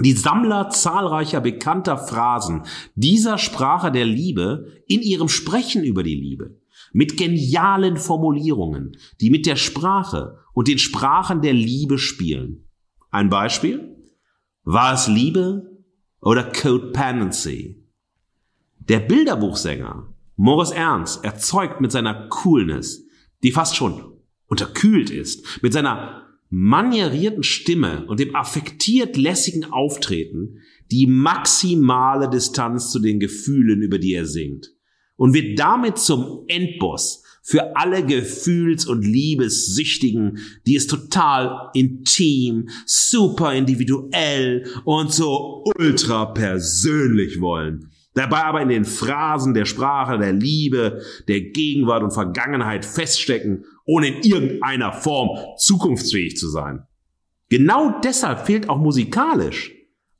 die 0.03 0.11
Sammler 0.11 0.69
zahlreicher 0.69 1.41
bekannter 1.41 1.97
Phrasen 1.97 2.61
dieser 2.93 3.39
Sprache 3.39 3.91
der 3.91 4.05
Liebe 4.05 4.83
in 4.87 5.01
ihrem 5.01 5.29
Sprechen 5.29 5.83
über 5.83 6.03
die 6.03 6.15
Liebe. 6.15 6.59
Mit 6.93 7.17
genialen 7.17 7.97
Formulierungen, 7.97 8.97
die 9.19 9.31
mit 9.31 9.47
der 9.47 9.55
Sprache 9.55 10.37
und 10.53 10.67
den 10.67 10.77
Sprachen 10.77 11.41
der 11.41 11.53
Liebe 11.53 11.97
spielen. 11.97 12.67
Ein 13.09 13.29
Beispiel? 13.29 13.94
War 14.67 14.95
es 14.95 15.07
Liebe 15.07 15.83
oder 16.21 16.43
Codependency? 16.43 17.83
Der 18.79 18.99
Bilderbuchsänger 18.99 20.11
Morris 20.37 20.71
Ernst 20.71 21.23
erzeugt 21.23 21.81
mit 21.81 21.91
seiner 21.91 22.29
Coolness, 22.29 23.05
die 23.43 23.51
fast 23.51 23.75
schon 23.75 24.01
unterkühlt 24.47 25.11
ist, 25.11 25.61
mit 25.61 25.71
seiner 25.71 26.23
manierierten 26.49 27.43
Stimme 27.43 28.07
und 28.07 28.19
dem 28.19 28.35
affektiert 28.35 29.17
lässigen 29.17 29.65
Auftreten 29.71 30.61
die 30.89 31.05
maximale 31.05 32.27
Distanz 32.27 32.91
zu 32.91 32.97
den 32.97 33.19
Gefühlen, 33.19 33.83
über 33.83 33.99
die 33.99 34.13
er 34.13 34.25
singt 34.25 34.73
und 35.15 35.35
wird 35.35 35.59
damit 35.59 35.99
zum 35.99 36.45
Endboss 36.47 37.23
für 37.45 37.75
alle 37.75 38.03
Gefühls- 38.03 38.87
und 38.87 39.03
Liebessüchtigen, 39.05 40.39
die 40.65 40.75
es 40.75 40.87
total 40.87 41.69
intim, 41.73 42.69
super 42.85 43.53
individuell 43.53 44.67
und 44.83 45.13
so 45.13 45.63
ultra 45.77 46.25
persönlich 46.25 47.39
wollen. 47.39 47.91
Dabei 48.15 48.45
aber 48.45 48.61
in 48.61 48.69
den 48.69 48.85
Phrasen 48.85 49.53
der 49.53 49.65
Sprache, 49.65 50.17
der 50.17 50.33
Liebe, 50.33 51.01
der 51.27 51.41
Gegenwart 51.41 52.01
und 52.01 52.11
Vergangenheit 52.11 52.83
feststecken, 52.83 53.65
ohne 53.85 54.07
in 54.07 54.23
irgendeiner 54.23 54.93
Form 54.93 55.37
zukunftsfähig 55.57 56.37
zu 56.37 56.49
sein. 56.49 56.83
Genau 57.49 57.99
deshalb 58.03 58.47
fehlt 58.47 58.69
auch 58.69 58.79
musikalisch 58.79 59.71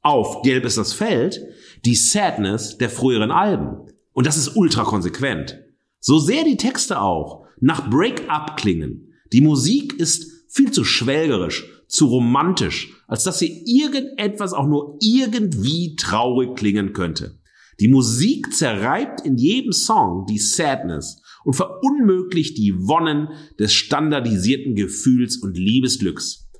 auf 0.05 0.43
Gelb 0.43 0.65
ist 0.65 0.77
das 0.77 0.93
Feld 0.93 1.41
die 1.83 1.95
Sadness 1.95 2.77
der 2.77 2.91
früheren 2.91 3.31
Alben. 3.31 3.91
Und 4.13 4.27
das 4.27 4.37
ist 4.37 4.55
ultra 4.55 4.83
konsequent. 4.83 5.64
So 6.07 6.19
sehr 6.19 6.43
die 6.43 6.55
Texte 6.55 7.01
auch 7.01 7.47
nach 7.59 7.89
Break-up 7.89 8.57
klingen, 8.57 9.15
die 9.33 9.41
Musik 9.41 9.99
ist 9.99 10.45
viel 10.49 10.69
zu 10.69 10.83
schwelgerisch, 10.83 11.65
zu 11.87 12.05
romantisch, 12.05 12.93
als 13.07 13.23
dass 13.23 13.39
sie 13.39 13.63
irgendetwas 13.65 14.53
auch 14.53 14.67
nur 14.67 14.99
irgendwie 15.01 15.95
traurig 15.95 16.55
klingen 16.55 16.93
könnte. 16.93 17.39
Die 17.79 17.87
Musik 17.87 18.53
zerreibt 18.53 19.21
in 19.21 19.37
jedem 19.37 19.71
Song 19.71 20.27
die 20.29 20.37
Sadness 20.37 21.23
und 21.43 21.55
verunmöglicht 21.55 22.55
die 22.59 22.75
Wonnen 22.77 23.29
des 23.57 23.73
standardisierten 23.73 24.75
Gefühls 24.75 25.37
und 25.37 25.57
Liebesglücks. 25.57 26.51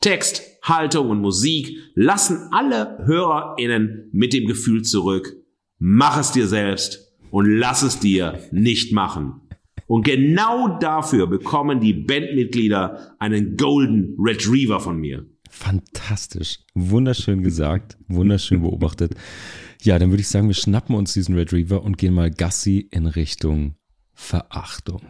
Text, 0.00 0.42
Haltung 0.62 1.10
und 1.10 1.20
Musik 1.20 1.76
lassen 1.96 2.50
alle 2.52 2.98
HörerInnen 3.04 4.10
mit 4.12 4.32
dem 4.32 4.46
Gefühl 4.46 4.82
zurück. 4.82 5.34
Mach 5.80 6.20
es 6.20 6.30
dir 6.30 6.46
selbst 6.46 7.11
und 7.32 7.46
lass 7.46 7.82
es 7.82 7.98
dir 7.98 8.38
nicht 8.52 8.92
machen. 8.92 9.40
Und 9.86 10.04
genau 10.04 10.78
dafür 10.78 11.26
bekommen 11.26 11.80
die 11.80 11.94
Bandmitglieder 11.94 13.16
einen 13.18 13.56
Golden 13.56 14.16
Retriever 14.18 14.78
von 14.80 14.98
mir. 14.98 15.26
Fantastisch. 15.50 16.60
Wunderschön 16.74 17.42
gesagt. 17.42 17.98
Wunderschön 18.06 18.62
beobachtet. 18.62 19.14
Ja, 19.82 19.98
dann 19.98 20.10
würde 20.10 20.20
ich 20.20 20.28
sagen, 20.28 20.46
wir 20.46 20.54
schnappen 20.54 20.94
uns 20.94 21.12
diesen 21.14 21.34
Retriever 21.34 21.82
und 21.82 21.98
gehen 21.98 22.14
mal 22.14 22.30
Gassi 22.30 22.86
in 22.90 23.06
Richtung 23.06 23.74
Verachtung. 24.14 25.02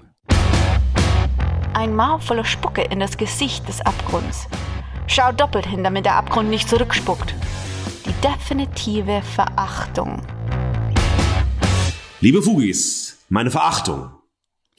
Ein 1.75 1.95
Maul 1.95 2.21
voller 2.21 2.45
Spucke 2.45 2.83
in 2.83 3.01
das 3.01 3.17
Gesicht 3.17 3.67
des 3.69 3.81
Abgrunds. 3.81 4.47
Schau 5.07 5.33
doppelt 5.33 5.67
hin, 5.67 5.85
damit 5.85 6.05
der 6.05 6.15
Abgrund 6.15 6.51
nicht 6.51 6.69
zurückspuckt. 6.69 7.35
Die 8.07 8.15
definitive 8.27 9.23
Verachtung. 9.23 10.23
Liebe 12.23 12.41
Fugis, 12.41 13.19
meine 13.31 13.51
Verachtung, 13.51 14.13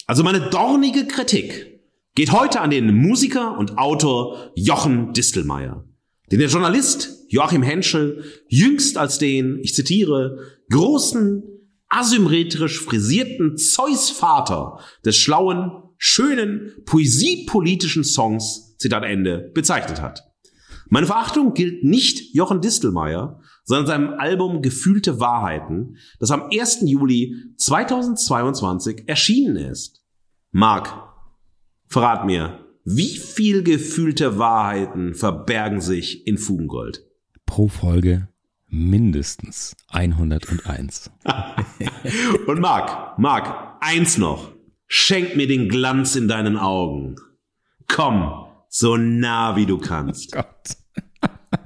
also 0.08 0.24
meine 0.24 0.50
dornige 0.50 1.06
Kritik 1.08 1.82
geht 2.16 2.32
heute 2.32 2.62
an 2.62 2.70
den 2.70 2.96
Musiker 2.96 3.58
und 3.58 3.78
Autor 3.78 4.54
Jochen 4.56 5.12
Distelmeier, 5.12 5.86
den 6.32 6.40
der 6.40 6.48
Journalist 6.48 7.26
Joachim 7.28 7.62
Henschel 7.62 8.24
jüngst 8.48 8.98
als 8.98 9.18
den, 9.18 9.60
ich 9.62 9.76
zitiere, 9.76 10.38
großen, 10.72 11.44
asymmetrisch 11.90 12.80
frisierten 12.80 13.58
Zeus-Vater 13.58 14.80
des 15.04 15.18
schlauen, 15.18 15.84
schönen, 15.98 16.72
poesiepolitischen 16.86 18.06
Songs, 18.06 18.78
Zitat 18.78 19.04
Ende, 19.04 19.52
bezeichnet 19.54 20.02
hat. 20.02 20.24
Meine 20.88 21.08
Verachtung 21.08 21.54
gilt 21.54 21.84
nicht 21.84 22.34
Jochen 22.34 22.62
Distelmeier, 22.62 23.42
sondern 23.64 23.88
seinem 23.88 24.20
Album 24.20 24.62
Gefühlte 24.62 25.20
Wahrheiten, 25.20 25.98
das 26.20 26.32
am 26.32 26.50
1. 26.52 26.82
Juli 26.82 27.36
2022 27.58 29.08
erschienen 29.08 29.56
ist. 29.56 30.04
Marc, 30.52 30.94
verrat 31.88 32.26
mir, 32.26 32.60
wie 32.86 33.18
viel 33.18 33.64
gefühlte 33.64 34.38
Wahrheiten 34.38 35.14
verbergen 35.16 35.80
sich 35.80 36.28
in 36.28 36.38
Fugengold? 36.38 37.06
Pro 37.46 37.68
Folge 37.68 38.28
mindestens 38.68 39.76
101. 39.90 41.12
Und 42.48 42.60
Marc, 42.60 43.18
Marc, 43.20 43.78
eins 43.80 44.18
noch. 44.18 44.52
Schenk 44.88 45.36
mir 45.36 45.48
den 45.48 45.70
Glanz 45.70 46.16
in 46.16 46.28
deinen 46.28 46.58
Augen. 46.58 47.16
Komm, 47.88 48.32
so 48.70 48.98
nah 48.98 49.56
wie 49.56 49.66
du 49.66 49.78
kannst. 49.78 50.36
Oh 50.36 50.42
Gott. 50.42 50.83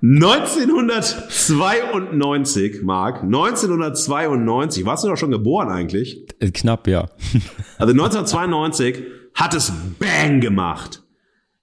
1992, 0.02 2.84
Marc, 2.84 3.24
1992, 3.24 4.86
warst 4.86 5.04
du 5.04 5.10
doch 5.10 5.18
schon 5.18 5.32
geboren 5.32 5.70
eigentlich? 5.70 6.26
Äh, 6.40 6.52
Knapp, 6.52 6.88
ja. 6.88 7.10
Also 7.78 7.92
1992 7.94 9.04
hat 9.34 9.54
es 9.54 9.72
Bang 10.00 10.40
gemacht. 10.42 11.04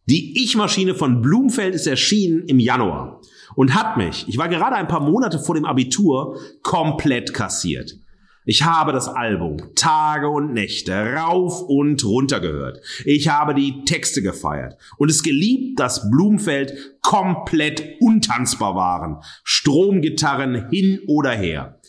Die 0.07 0.43
Ich-Maschine 0.43 0.95
von 0.95 1.23
Blumfeld 1.23 1.75
ist 1.75 1.87
erschienen 1.87 2.45
im 2.47 2.61
Januar 2.61 3.23
und 3.57 3.75
hat 3.75 3.97
mich, 3.97 4.27
ich 4.29 4.37
war 4.39 4.49
gerade 4.49 4.77
ein 4.77 4.89
paar 4.89 5.01
Monate 5.01 5.39
vor 5.39 5.55
dem 5.55 5.65
Abitur, 5.65 6.39
komplett 6.63 7.33
kassiert. 7.33 7.99
Ich 8.47 8.63
habe 8.63 8.93
das 8.93 9.09
Album 9.09 9.57
Tage 9.75 10.29
und 10.29 10.53
Nächte 10.53 10.93
rauf 11.15 11.63
und 11.63 12.05
runter 12.05 12.41
gehört. 12.41 12.79
Ich 13.07 13.29
habe 13.29 13.55
die 13.55 13.85
Texte 13.87 14.21
gefeiert 14.21 14.77
und 14.99 15.11
es 15.11 15.23
geliebt, 15.23 15.81
dass 15.81 16.11
Blumfeld 16.11 16.99
komplett 17.01 17.97
untanzbar 18.01 18.75
waren. 18.75 19.23
Stromgitarren 19.45 20.69
hin 20.69 21.01
oder 21.07 21.31
her. 21.31 21.81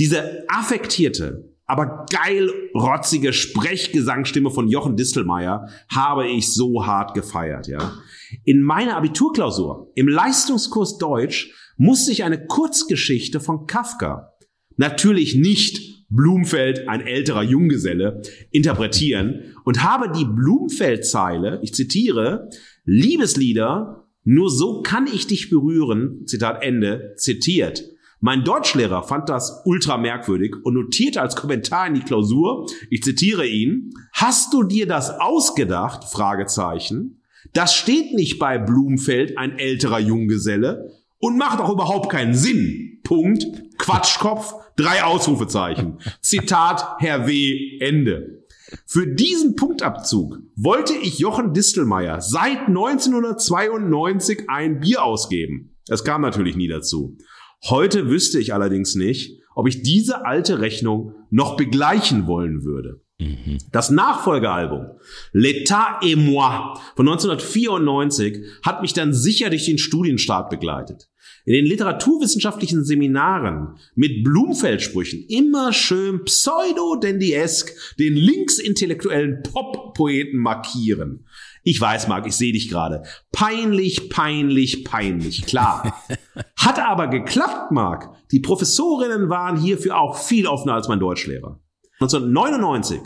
Diese 0.00 0.44
affektierte, 0.48 1.54
aber 1.66 2.04
geil 2.10 2.50
rotzige 2.74 3.32
Sprechgesangsstimme 3.32 4.50
von 4.50 4.68
Jochen 4.68 4.96
Distelmeier 4.96 5.68
habe 5.88 6.26
ich 6.26 6.52
so 6.52 6.84
hart 6.84 7.14
gefeiert, 7.14 7.68
ja. 7.68 7.92
In 8.44 8.60
meiner 8.60 8.96
Abiturklausur 8.96 9.92
im 9.94 10.08
Leistungskurs 10.08 10.98
Deutsch 10.98 11.52
musste 11.76 12.10
ich 12.10 12.24
eine 12.24 12.44
Kurzgeschichte 12.44 13.38
von 13.38 13.66
Kafka 13.66 14.35
natürlich 14.76 15.34
nicht 15.34 16.06
Blumfeld, 16.08 16.88
ein 16.88 17.00
älterer 17.00 17.42
Junggeselle, 17.42 18.22
interpretieren 18.50 19.54
und 19.64 19.82
habe 19.82 20.12
die 20.16 20.24
Blumfeld-Zeile, 20.24 21.60
ich 21.62 21.74
zitiere, 21.74 22.48
Liebeslieder, 22.84 24.08
nur 24.22 24.50
so 24.50 24.82
kann 24.82 25.06
ich 25.06 25.26
dich 25.26 25.50
berühren, 25.50 26.26
Zitat 26.26 26.62
Ende, 26.62 27.14
zitiert. 27.16 27.84
Mein 28.20 28.44
Deutschlehrer 28.44 29.02
fand 29.02 29.28
das 29.28 29.62
ultra 29.66 29.98
merkwürdig 29.98 30.56
und 30.62 30.74
notierte 30.74 31.20
als 31.20 31.36
Kommentar 31.36 31.88
in 31.88 31.94
die 31.94 32.00
Klausur, 32.00 32.66
ich 32.90 33.02
zitiere 33.02 33.46
ihn, 33.46 33.90
hast 34.12 34.54
du 34.54 34.62
dir 34.62 34.86
das 34.86 35.10
ausgedacht? 35.10 36.04
Fragezeichen. 36.04 37.22
Das 37.52 37.74
steht 37.74 38.14
nicht 38.14 38.38
bei 38.38 38.58
Blumfeld, 38.58 39.36
ein 39.38 39.58
älterer 39.58 40.00
Junggeselle 40.00 40.92
und 41.18 41.38
macht 41.38 41.60
auch 41.60 41.72
überhaupt 41.72 42.10
keinen 42.10 42.34
Sinn. 42.34 43.00
Punkt. 43.02 43.46
Quatschkopf. 43.78 44.54
Drei 44.76 45.04
Ausrufezeichen. 45.04 45.98
Zitat 46.20 46.96
Herr 46.98 47.26
W. 47.26 47.78
Ende. 47.80 48.44
Für 48.84 49.06
diesen 49.06 49.56
Punktabzug 49.56 50.38
wollte 50.54 50.92
ich 50.92 51.18
Jochen 51.18 51.54
Distelmeier 51.54 52.20
seit 52.20 52.68
1992 52.68 54.50
ein 54.50 54.80
Bier 54.80 55.02
ausgeben. 55.02 55.74
Es 55.88 56.04
kam 56.04 56.20
natürlich 56.20 56.56
nie 56.56 56.68
dazu. 56.68 57.16
Heute 57.64 58.10
wüsste 58.10 58.38
ich 58.38 58.52
allerdings 58.52 58.96
nicht, 58.96 59.40
ob 59.54 59.66
ich 59.66 59.82
diese 59.82 60.26
alte 60.26 60.60
Rechnung 60.60 61.14
noch 61.30 61.56
begleichen 61.56 62.26
wollen 62.26 62.62
würde. 62.64 63.00
Das 63.72 63.88
Nachfolgealbum 63.88 64.90
L'État 65.32 66.02
et 66.02 66.16
moi 66.16 66.74
von 66.96 67.08
1994 67.08 68.44
hat 68.62 68.82
mich 68.82 68.92
dann 68.92 69.14
sicher 69.14 69.48
durch 69.48 69.64
den 69.64 69.78
Studienstart 69.78 70.50
begleitet. 70.50 71.08
In 71.46 71.52
den 71.54 71.66
literaturwissenschaftlichen 71.66 72.84
Seminaren 72.84 73.76
mit 73.94 74.24
Blumfeldsprüchen 74.24 75.24
immer 75.28 75.72
schön 75.72 76.24
pseudo-dandiesk 76.24 77.72
den 78.00 78.14
linksintellektuellen 78.14 79.44
Pop-Poeten 79.44 80.40
markieren. 80.40 81.24
Ich 81.62 81.80
weiß, 81.80 82.08
Marc, 82.08 82.26
ich 82.26 82.34
sehe 82.34 82.52
dich 82.52 82.68
gerade. 82.68 83.04
Peinlich, 83.30 84.10
peinlich, 84.10 84.84
peinlich, 84.84 85.46
klar. 85.46 86.02
Hat 86.56 86.80
aber 86.80 87.06
geklappt, 87.06 87.70
Marc. 87.70 88.10
Die 88.32 88.40
Professorinnen 88.40 89.28
waren 89.28 89.56
hierfür 89.56 90.00
auch 90.00 90.18
viel 90.18 90.48
offener 90.48 90.74
als 90.74 90.88
mein 90.88 90.98
Deutschlehrer. 90.98 91.60
1999 92.00 93.00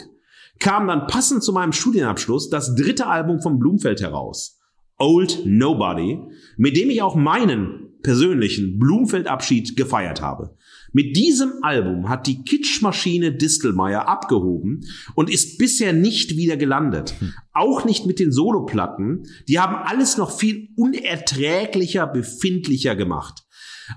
kam 0.61 0.89
dann 0.89 1.07
passend 1.09 1.43
zu 1.43 1.53
meinem 1.53 1.73
Studienabschluss 1.73 2.49
das 2.49 2.75
dritte 2.75 3.07
Album 3.07 3.43
von 3.43 3.59
Blumfeld 3.59 4.01
heraus. 4.01 4.59
Old 4.97 5.43
Nobody, 5.45 6.21
mit 6.57 6.77
dem 6.77 6.91
ich 6.91 7.01
auch 7.01 7.15
meinen 7.15 7.80
persönlichen 8.03 8.79
Blumfeldabschied 8.79 9.77
gefeiert 9.77 10.21
habe. 10.21 10.57
Mit 10.93 11.17
diesem 11.17 11.53
Album 11.63 12.09
hat 12.09 12.27
die 12.27 12.43
Kitschmaschine 12.43 13.33
Distelmeier 13.33 14.09
abgehoben 14.09 14.81
und 15.15 15.31
ist 15.31 15.59
bisher 15.59 15.93
nicht 15.93 16.37
wieder 16.37 16.57
gelandet. 16.57 17.15
Auch 17.53 17.85
nicht 17.85 18.07
mit 18.07 18.19
den 18.19 18.33
Soloplatten. 18.33 19.23
Die 19.49 19.61
haben 19.61 19.77
alles 19.77 20.17
noch 20.17 20.37
viel 20.37 20.69
unerträglicher, 20.77 22.07
befindlicher 22.07 22.97
gemacht. 22.97 23.45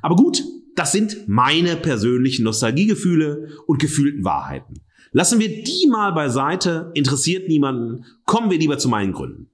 Aber 0.02 0.16
gut, 0.16 0.44
das 0.76 0.92
sind 0.92 1.28
meine 1.28 1.76
persönlichen 1.76 2.44
Nostalgiegefühle 2.44 3.50
und 3.66 3.80
gefühlten 3.80 4.24
Wahrheiten. 4.24 4.82
Lassen 5.12 5.40
wir 5.40 5.64
die 5.64 5.88
mal 5.90 6.12
beiseite, 6.12 6.92
interessiert 6.96 7.48
niemanden, 7.48 8.06
kommen 8.26 8.50
wir 8.50 8.58
lieber 8.58 8.80
zu 8.80 8.90
meinen 8.90 9.14
Gründen. 9.14 9.50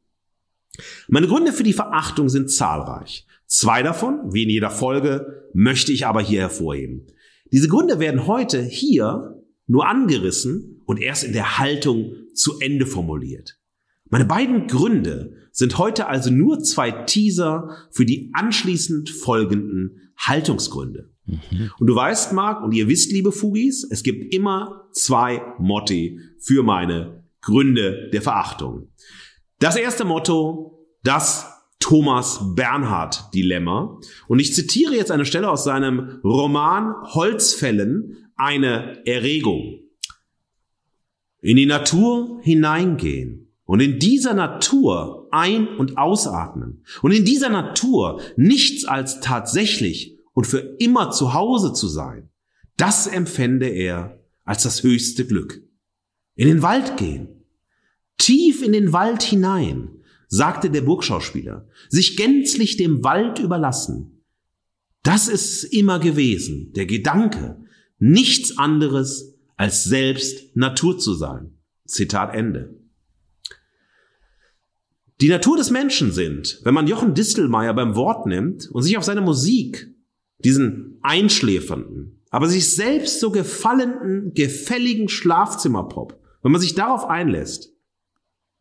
Meine 1.10 1.28
Gründe 1.28 1.52
für 1.52 1.64
die 1.64 1.74
Verachtung 1.74 2.30
sind 2.30 2.50
zahlreich. 2.50 3.26
Zwei 3.50 3.82
davon, 3.82 4.32
wie 4.32 4.44
in 4.44 4.50
jeder 4.50 4.70
Folge, 4.70 5.50
möchte 5.54 5.92
ich 5.92 6.06
aber 6.06 6.22
hier 6.22 6.42
hervorheben. 6.42 7.08
Diese 7.52 7.68
Gründe 7.68 8.00
werden 8.00 8.28
heute 8.28 8.62
hier 8.62 9.44
nur 9.66 9.88
angerissen 9.88 10.84
und 10.86 11.02
erst 11.02 11.24
in 11.24 11.34
der 11.34 11.58
Haltung 11.58 12.14
zu 12.36 12.60
Ende 12.60 12.86
formuliert. 12.86 13.60
Meine 14.08 14.26
beiden 14.26 14.68
Gründe 14.68 15.34
sind 15.52 15.80
heute 15.80 16.06
also 16.06 16.30
nur 16.30 16.60
zwei 16.60 16.92
Teaser 16.92 17.76
für 17.92 18.06
die 18.06 18.30
anschließend 18.34 19.10
folgenden 19.10 20.14
Haltungsgründe. 20.16 21.12
Mhm. 21.26 21.72
Und 21.80 21.88
du 21.88 21.96
weißt, 21.96 22.34
Marc, 22.34 22.64
und 22.64 22.74
ihr 22.74 22.88
wisst, 22.88 23.12
liebe 23.12 23.32
Fugis, 23.32 23.88
es 23.90 24.04
gibt 24.04 24.32
immer 24.32 24.88
zwei 24.94 25.42
Motti 25.58 26.20
für 26.40 26.62
meine 26.62 27.24
Gründe 27.42 28.12
der 28.14 28.22
Verachtung. 28.22 28.90
Das 29.58 29.76
erste 29.76 30.06
Motto, 30.06 30.88
das 31.04 31.59
Thomas 31.80 32.40
Bernhard 32.56 33.34
Dilemma. 33.34 34.00
Und 34.28 34.40
ich 34.40 34.54
zitiere 34.54 34.96
jetzt 34.96 35.12
eine 35.12 35.26
Stelle 35.26 35.50
aus 35.50 35.64
seinem 35.64 36.20
Roman 36.24 36.94
Holzfällen, 37.14 38.32
eine 38.36 39.06
Erregung. 39.06 39.80
In 41.42 41.56
die 41.56 41.66
Natur 41.66 42.40
hineingehen 42.42 43.54
und 43.64 43.80
in 43.80 44.00
dieser 44.00 44.34
Natur 44.34 45.28
ein- 45.32 45.68
und 45.68 45.98
ausatmen 45.98 46.84
und 47.02 47.12
in 47.12 47.24
dieser 47.24 47.50
Natur 47.50 48.22
nichts 48.36 48.86
als 48.86 49.22
tatsächlich 49.22 50.18
und 50.34 50.48
für 50.48 50.76
immer 50.80 51.12
zu 51.12 51.34
Hause 51.34 51.74
zu 51.74 51.88
sein, 51.88 52.30
das 52.78 53.08
empfände 53.08 53.68
er 53.68 54.20
als 54.44 54.64
das 54.64 54.84
höchste 54.84 55.26
Glück. 55.26 55.62
In 56.36 56.48
den 56.48 56.62
Wald 56.62 56.98
gehen, 56.98 57.28
tief 58.18 58.62
in 58.62 58.72
den 58.72 58.92
Wald 58.92 59.22
hinein, 59.22 59.99
sagte 60.30 60.70
der 60.70 60.82
Burgschauspieler, 60.82 61.68
sich 61.90 62.16
gänzlich 62.16 62.78
dem 62.78 63.04
Wald 63.04 63.40
überlassen. 63.40 64.24
Das 65.04 65.28
ist 65.28 65.64
immer 65.64 66.00
gewesen, 66.00 66.72
der 66.74 66.86
Gedanke, 66.86 67.58
nichts 67.98 68.58
anderes 68.58 69.36
als 69.58 69.84
selbst 69.84 70.56
Natur 70.56 70.98
zu 70.98 71.16
sein. 71.16 71.58
Zitat 71.86 72.34
Ende. 72.34 72.80
Die 75.20 75.28
Natur 75.28 75.58
des 75.58 75.70
Menschen 75.70 76.14
sind, 76.14 76.62
wenn 76.64 76.74
man 76.74 76.88
Jochen 76.88 77.14
Distelmeier 77.14 77.74
beim 77.74 77.96
Wort 77.96 78.26
nimmt 78.26 78.70
und 78.72 78.84
sich 78.84 78.98
auf 78.98 79.04
seine 79.04 79.22
Musik, 79.22 79.94
diesen 80.38 81.00
einschläfernden, 81.02 82.24
aber 82.30 82.48
sich 82.48 82.70
selbst 82.70 83.20
so 83.20 83.32
gefallenden, 83.32 84.34
gefälligen 84.34 85.10
Schlafzimmerpop, 85.10 86.18
wenn 86.42 86.52
man 86.52 86.62
sich 86.62 86.76
darauf 86.76 87.06
einlässt, 87.06 87.74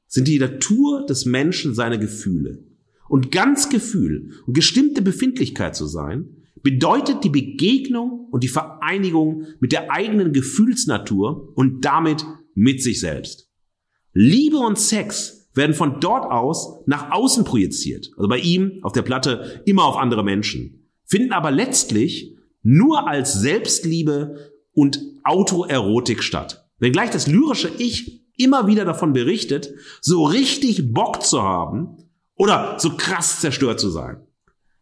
sind 0.09 0.27
die 0.27 0.38
Natur 0.38 1.07
des 1.07 1.27
Menschen 1.27 1.75
seine 1.75 1.99
Gefühle. 1.99 2.64
Und 3.09 3.31
ganz 3.31 3.68
Gefühl 3.68 4.33
und 4.47 4.55
gestimmte 4.55 5.03
Befindlichkeit 5.03 5.77
zu 5.77 5.87
sein, 5.87 6.38
bedeutet 6.62 7.25
die 7.25 7.31
Begegnung 7.31 8.29
und 8.31 8.42
die 8.42 8.49
Vereinigung 8.49 9.47
mit 9.61 9.73
der 9.73 9.92
eigenen 9.92 10.33
Gefühlsnatur 10.33 11.53
und 11.55 11.85
damit 11.85 12.25
mit 12.55 12.83
sich 12.83 13.01
selbst. 13.01 13.49
Liebe 14.12 14.59
und 14.59 14.79
Sex 14.79 15.49
werden 15.55 15.75
von 15.75 16.01
dort 16.01 16.31
aus 16.31 16.83
nach 16.87 17.11
außen 17.11 17.44
projiziert, 17.44 18.11
also 18.16 18.29
bei 18.29 18.38
ihm 18.38 18.81
auf 18.83 18.92
der 18.92 19.03
Platte 19.03 19.62
immer 19.66 19.85
auf 19.85 19.97
andere 19.97 20.25
Menschen, 20.25 20.90
finden 21.05 21.33
aber 21.33 21.51
letztlich 21.51 22.37
nur 22.62 23.09
als 23.09 23.35
Selbstliebe 23.35 24.53
und 24.73 25.01
Autoerotik 25.25 26.23
statt. 26.23 26.68
Wenngleich 26.79 27.11
das 27.11 27.27
lyrische 27.27 27.71
Ich 27.79 28.17
immer 28.38 28.66
wieder 28.66 28.85
davon 28.85 29.12
berichtet, 29.12 29.74
so 30.01 30.24
richtig 30.24 30.94
Bock 30.94 31.22
zu 31.22 31.42
haben 31.42 31.98
oder 32.37 32.77
so 32.79 32.96
krass 32.96 33.40
zerstört 33.40 33.81
zu 33.81 33.90
sein. 33.90 34.22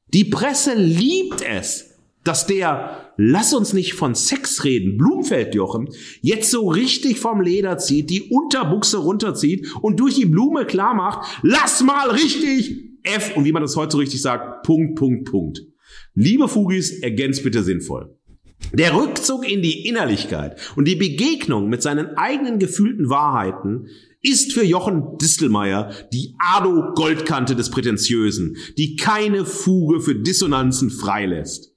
Die 0.09 0.25
Presse 0.25 0.75
liebt 0.75 1.43
es, 1.43 1.97
dass 2.23 2.47
der 2.47 3.07
Lass 3.19 3.55
uns 3.55 3.73
nicht 3.73 3.95
von 3.95 4.15
Sex 4.15 4.63
reden, 4.65 4.99
Blumenfeldjochen, 4.99 5.89
jetzt 6.21 6.51
so 6.51 6.69
richtig 6.69 7.19
vom 7.19 7.41
Leder 7.41 7.79
zieht, 7.79 8.11
die 8.11 8.29
Unterbuchse 8.31 8.99
runterzieht 8.99 9.67
und 9.81 10.01
durch 10.01 10.17
die 10.17 10.27
Blume 10.27 10.67
klar 10.67 10.95
macht, 10.95 11.41
lass 11.43 11.83
mal 11.83 12.11
richtig 12.11 12.99
F 13.05 13.37
und 13.37 13.47
wie 13.47 13.53
man 13.53 13.63
das 13.63 13.77
heute 13.77 13.93
so 13.93 13.99
richtig 13.99 14.21
sagt, 14.21 14.65
Punkt, 14.65 14.97
Punkt, 14.97 15.31
Punkt. 15.31 15.63
Liebe 16.15 16.49
Fugis, 16.49 17.01
ergänzt 17.01 17.43
bitte 17.43 17.63
sinnvoll. 17.63 18.16
Der 18.73 18.95
Rückzug 18.95 19.49
in 19.49 19.63
die 19.63 19.87
Innerlichkeit 19.87 20.59
und 20.77 20.87
die 20.87 20.97
Begegnung 20.97 21.69
mit 21.69 21.83
seinen 21.83 22.17
eigenen 22.17 22.59
gefühlten 22.59 23.09
Wahrheiten 23.09 23.89
ist 24.23 24.53
für 24.53 24.65
Jochen 24.65 25.19
Distelmeier 25.19 25.93
die 26.13 26.35
Ado-Goldkante 26.39 27.55
des 27.55 27.71
Prätentiösen, 27.71 28.57
die 28.77 28.97
keine 28.97 29.45
Fuge 29.45 30.01
für 30.01 30.15
Dissonanzen 30.15 30.91
freilässt. 30.91 31.75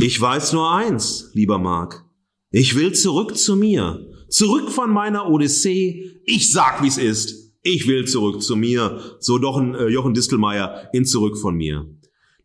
Ich 0.00 0.20
weiß 0.20 0.52
nur 0.52 0.72
eins, 0.72 1.30
lieber 1.34 1.58
Mark. 1.58 2.04
Ich 2.50 2.76
will 2.76 2.92
zurück 2.92 3.36
zu 3.36 3.56
mir, 3.56 4.06
zurück 4.28 4.70
von 4.70 4.90
meiner 4.90 5.28
Odyssee. 5.28 6.20
Ich 6.24 6.52
sag, 6.52 6.82
wie's 6.82 6.98
ist. 6.98 7.42
Ich 7.62 7.86
will 7.86 8.06
zurück 8.06 8.42
zu 8.42 8.56
mir, 8.56 9.00
so 9.20 9.38
äh, 9.38 9.88
Jochen 9.88 10.14
Distelmeier 10.14 10.88
in 10.92 11.04
Zurück 11.04 11.38
von 11.38 11.54
mir. 11.54 11.86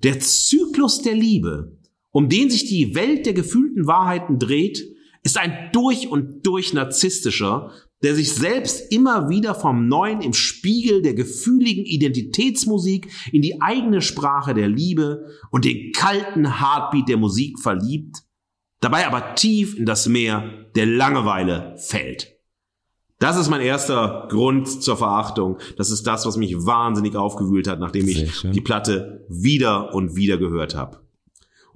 Der 0.03 0.19
Zyklus 0.19 1.01
der 1.01 1.15
Liebe 1.15 1.76
um 2.17 2.29
den 2.29 2.49
sich 2.49 2.65
die 2.65 2.95
Welt 2.95 3.27
der 3.27 3.33
gefühlten 3.33 3.85
Wahrheiten 3.85 4.39
dreht, 4.39 4.83
ist 5.21 5.37
ein 5.37 5.69
durch 5.71 6.07
und 6.07 6.47
durch 6.47 6.73
narzisstischer, 6.73 7.69
der 8.01 8.15
sich 8.15 8.33
selbst 8.33 8.91
immer 8.91 9.29
wieder 9.29 9.53
vom 9.53 9.87
Neuen 9.87 10.21
im 10.21 10.33
Spiegel 10.33 11.03
der 11.03 11.13
gefühligen 11.13 11.85
Identitätsmusik 11.85 13.07
in 13.31 13.43
die 13.43 13.61
eigene 13.61 14.01
Sprache 14.01 14.55
der 14.55 14.67
Liebe 14.67 15.27
und 15.51 15.63
den 15.63 15.91
kalten 15.91 16.59
Heartbeat 16.59 17.07
der 17.07 17.17
Musik 17.17 17.59
verliebt, 17.59 18.23
dabei 18.79 19.05
aber 19.05 19.35
tief 19.35 19.77
in 19.77 19.85
das 19.85 20.07
Meer 20.07 20.71
der 20.75 20.87
Langeweile 20.87 21.75
fällt. 21.77 22.35
Das 23.19 23.37
ist 23.37 23.47
mein 23.47 23.61
erster 23.61 24.27
Grund 24.31 24.67
zur 24.81 24.97
Verachtung. 24.97 25.59
Das 25.77 25.91
ist 25.91 26.07
das, 26.07 26.25
was 26.25 26.35
mich 26.35 26.55
wahnsinnig 26.65 27.15
aufgewühlt 27.15 27.67
hat, 27.67 27.79
nachdem 27.79 28.07
ich 28.07 28.41
die 28.41 28.61
Platte 28.61 29.23
wieder 29.29 29.93
und 29.93 30.15
wieder 30.15 30.39
gehört 30.39 30.73
habe. 30.73 31.06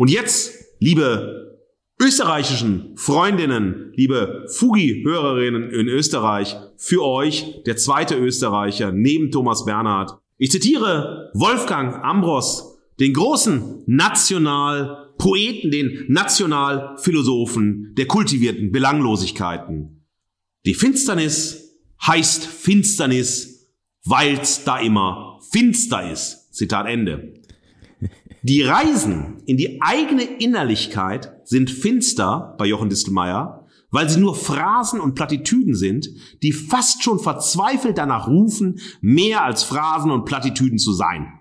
Und 0.01 0.09
jetzt, 0.09 0.55
liebe 0.79 1.59
österreichischen 2.01 2.97
Freundinnen, 2.97 3.93
liebe 3.93 4.47
Fugi-Hörerinnen 4.47 5.69
in 5.69 5.87
Österreich, 5.87 6.55
für 6.75 7.05
euch 7.05 7.61
der 7.67 7.77
zweite 7.77 8.15
Österreicher 8.15 8.91
neben 8.91 9.29
Thomas 9.29 9.63
Bernhard. 9.63 10.17
Ich 10.39 10.49
zitiere 10.49 11.29
Wolfgang 11.35 12.03
Ambros, 12.03 12.79
den 12.99 13.13
großen 13.13 13.83
Nationalpoeten, 13.85 15.69
den 15.69 16.05
Nationalphilosophen 16.07 17.93
der 17.95 18.07
kultivierten 18.07 18.71
Belanglosigkeiten. 18.71 20.07
Die 20.65 20.73
Finsternis 20.73 21.77
heißt 22.07 22.47
Finsternis, 22.47 23.71
weil's 24.03 24.63
da 24.63 24.79
immer 24.79 25.39
finster 25.51 26.11
ist. 26.11 26.51
Zitat 26.51 26.87
Ende. 26.87 27.35
Die 28.43 28.63
Reisen 28.63 29.43
in 29.45 29.57
die 29.57 29.81
eigene 29.81 30.23
Innerlichkeit 30.23 31.31
sind 31.43 31.69
finster 31.69 32.55
bei 32.57 32.65
Jochen 32.65 32.89
Distelmeier, 32.89 33.67
weil 33.91 34.09
sie 34.09 34.19
nur 34.19 34.35
Phrasen 34.35 34.99
und 34.99 35.13
Plattitüden 35.13 35.75
sind, 35.75 36.09
die 36.41 36.51
fast 36.51 37.03
schon 37.03 37.19
verzweifelt 37.19 37.97
danach 37.97 38.27
rufen, 38.27 38.79
mehr 39.01 39.43
als 39.43 39.63
Phrasen 39.63 40.09
und 40.09 40.25
Plattitüden 40.25 40.79
zu 40.79 40.93
sein. 40.93 41.31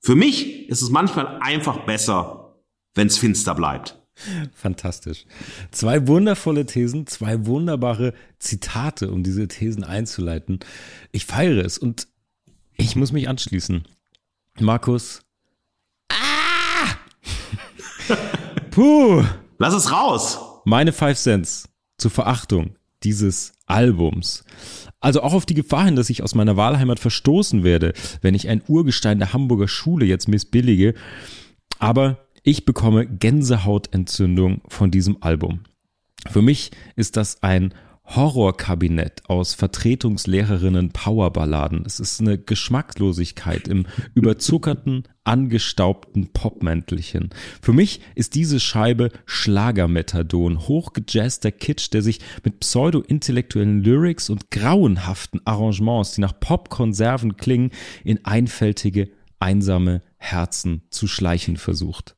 Für 0.00 0.14
mich 0.14 0.68
ist 0.68 0.80
es 0.80 0.90
manchmal 0.90 1.40
einfach 1.40 1.84
besser, 1.84 2.54
wenn 2.94 3.08
es 3.08 3.18
finster 3.18 3.54
bleibt. 3.54 4.00
Fantastisch. 4.54 5.26
Zwei 5.70 6.08
wundervolle 6.08 6.64
Thesen, 6.64 7.06
zwei 7.06 7.46
wunderbare 7.46 8.14
Zitate, 8.38 9.10
um 9.10 9.22
diese 9.22 9.46
Thesen 9.46 9.84
einzuleiten. 9.84 10.60
Ich 11.12 11.26
feiere 11.26 11.64
es 11.64 11.78
und 11.78 12.08
ich 12.76 12.96
muss 12.96 13.12
mich 13.12 13.28
anschließen. 13.28 13.86
Markus, 14.60 15.22
Puh. 18.78 19.24
Lass 19.58 19.74
es 19.74 19.90
raus. 19.90 20.38
Meine 20.64 20.92
Five 20.92 21.18
Cents 21.18 21.68
zur 21.96 22.12
Verachtung 22.12 22.76
dieses 23.02 23.54
Albums. 23.66 24.44
Also 25.00 25.20
auch 25.20 25.32
auf 25.32 25.46
die 25.46 25.54
Gefahr 25.54 25.86
hin, 25.86 25.96
dass 25.96 26.10
ich 26.10 26.22
aus 26.22 26.36
meiner 26.36 26.56
Wahlheimat 26.56 27.00
verstoßen 27.00 27.64
werde, 27.64 27.92
wenn 28.22 28.36
ich 28.36 28.48
ein 28.48 28.62
Urgestein 28.68 29.18
der 29.18 29.32
Hamburger 29.32 29.66
Schule 29.66 30.06
jetzt 30.06 30.28
missbillige. 30.28 30.94
Aber 31.80 32.18
ich 32.44 32.66
bekomme 32.66 33.04
Gänsehautentzündung 33.04 34.60
von 34.68 34.92
diesem 34.92 35.24
Album. 35.24 35.64
Für 36.30 36.40
mich 36.40 36.70
ist 36.94 37.16
das 37.16 37.42
ein 37.42 37.74
Horrorkabinett 38.08 39.22
aus 39.28 39.54
Vertretungslehrerinnen 39.54 40.90
Powerballaden. 40.90 41.84
Es 41.84 42.00
ist 42.00 42.20
eine 42.20 42.38
Geschmacklosigkeit 42.38 43.68
im 43.68 43.86
überzuckerten, 44.14 45.04
angestaubten 45.24 46.32
Popmäntelchen. 46.32 47.30
Für 47.60 47.74
mich 47.74 48.00
ist 48.14 48.34
diese 48.34 48.60
Scheibe 48.60 49.10
Schlagermethadon, 49.26 50.66
hochgejazzter 50.68 51.52
Kitsch, 51.52 51.92
der 51.92 52.02
sich 52.02 52.20
mit 52.44 52.60
pseudo-intellektuellen 52.60 53.82
Lyrics 53.84 54.30
und 54.30 54.50
grauenhaften 54.50 55.42
Arrangements, 55.44 56.12
die 56.12 56.22
nach 56.22 56.40
Popkonserven 56.40 57.36
klingen, 57.36 57.72
in 58.04 58.24
einfältige, 58.24 59.10
einsame 59.38 60.02
Herzen 60.16 60.82
zu 60.90 61.06
schleichen 61.06 61.58
versucht. 61.58 62.17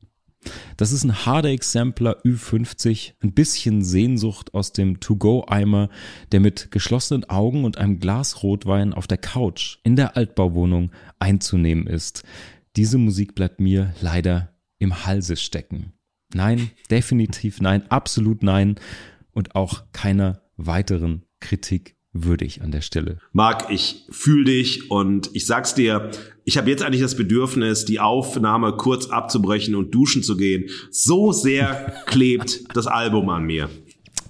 Das 0.77 0.91
ist 0.91 1.03
ein 1.03 1.25
harder 1.25 1.49
Exemplar 1.49 2.17
Ü50, 2.25 3.13
ein 3.21 3.33
bisschen 3.33 3.83
Sehnsucht 3.83 4.53
aus 4.53 4.71
dem 4.73 4.99
To-Go-Eimer, 4.99 5.89
der 6.31 6.39
mit 6.39 6.71
geschlossenen 6.71 7.29
Augen 7.29 7.65
und 7.65 7.77
einem 7.77 7.99
Glas 7.99 8.41
Rotwein 8.41 8.93
auf 8.93 9.05
der 9.05 9.19
Couch 9.19 9.77
in 9.83 9.95
der 9.95 10.17
Altbauwohnung 10.17 10.91
einzunehmen 11.19 11.85
ist. 11.85 12.23
Diese 12.75 12.97
Musik 12.97 13.35
bleibt 13.35 13.59
mir 13.59 13.93
leider 14.01 14.55
im 14.79 15.05
Halse 15.05 15.35
stecken. 15.35 15.93
Nein, 16.33 16.71
definitiv 16.89 17.61
nein, 17.61 17.89
absolut 17.91 18.41
nein 18.41 18.75
und 19.33 19.55
auch 19.55 19.83
keiner 19.91 20.41
weiteren 20.57 21.23
Kritik 21.39 21.95
würdig 22.13 22.61
an 22.61 22.71
der 22.71 22.81
Stelle. 22.81 23.19
Marc, 23.31 23.69
ich 23.69 24.05
fühle 24.09 24.45
dich 24.45 24.91
und 24.91 25.29
ich 25.33 25.45
sag's 25.45 25.73
dir, 25.75 26.11
ich 26.43 26.57
habe 26.57 26.69
jetzt 26.69 26.83
eigentlich 26.83 27.01
das 27.01 27.15
Bedürfnis, 27.15 27.85
die 27.85 27.99
Aufnahme 27.99 28.73
kurz 28.73 29.07
abzubrechen 29.07 29.75
und 29.75 29.93
duschen 29.93 30.23
zu 30.23 30.35
gehen. 30.35 30.69
So 30.89 31.31
sehr 31.31 31.93
klebt 32.05 32.75
das 32.75 32.87
Album 32.87 33.29
an 33.29 33.43
mir. 33.43 33.69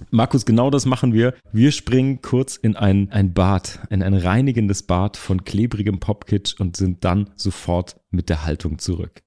Markus, 0.09 0.45
genau 0.45 0.69
das 0.69 0.85
machen 0.85 1.13
wir. 1.13 1.33
Wir 1.53 1.71
springen 1.71 2.21
kurz 2.21 2.57
in 2.57 2.75
ein, 2.75 3.09
ein 3.11 3.33
Bad, 3.33 3.79
in 3.89 4.03
ein 4.03 4.13
reinigendes 4.13 4.83
Bad 4.83 5.15
von 5.15 5.45
klebrigem 5.45 5.99
Popkitsch 5.99 6.59
und 6.59 6.75
sind 6.75 7.05
dann 7.05 7.29
sofort 7.35 7.95
mit 8.09 8.29
der 8.29 8.45
Haltung 8.45 8.79
zurück. 8.79 9.21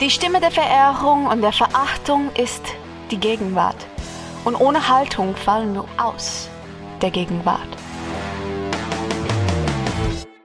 Die 0.00 0.10
Stimme 0.10 0.40
der 0.40 0.50
Verehrung 0.50 1.26
und 1.26 1.42
der 1.42 1.52
Verachtung 1.52 2.30
ist 2.42 2.62
die 3.10 3.18
Gegenwart. 3.18 3.86
Und 4.46 4.54
ohne 4.54 4.88
Haltung 4.88 5.34
fallen 5.34 5.74
wir 5.74 5.84
aus 5.96 6.48
der 7.02 7.10
Gegenwart. 7.10 7.66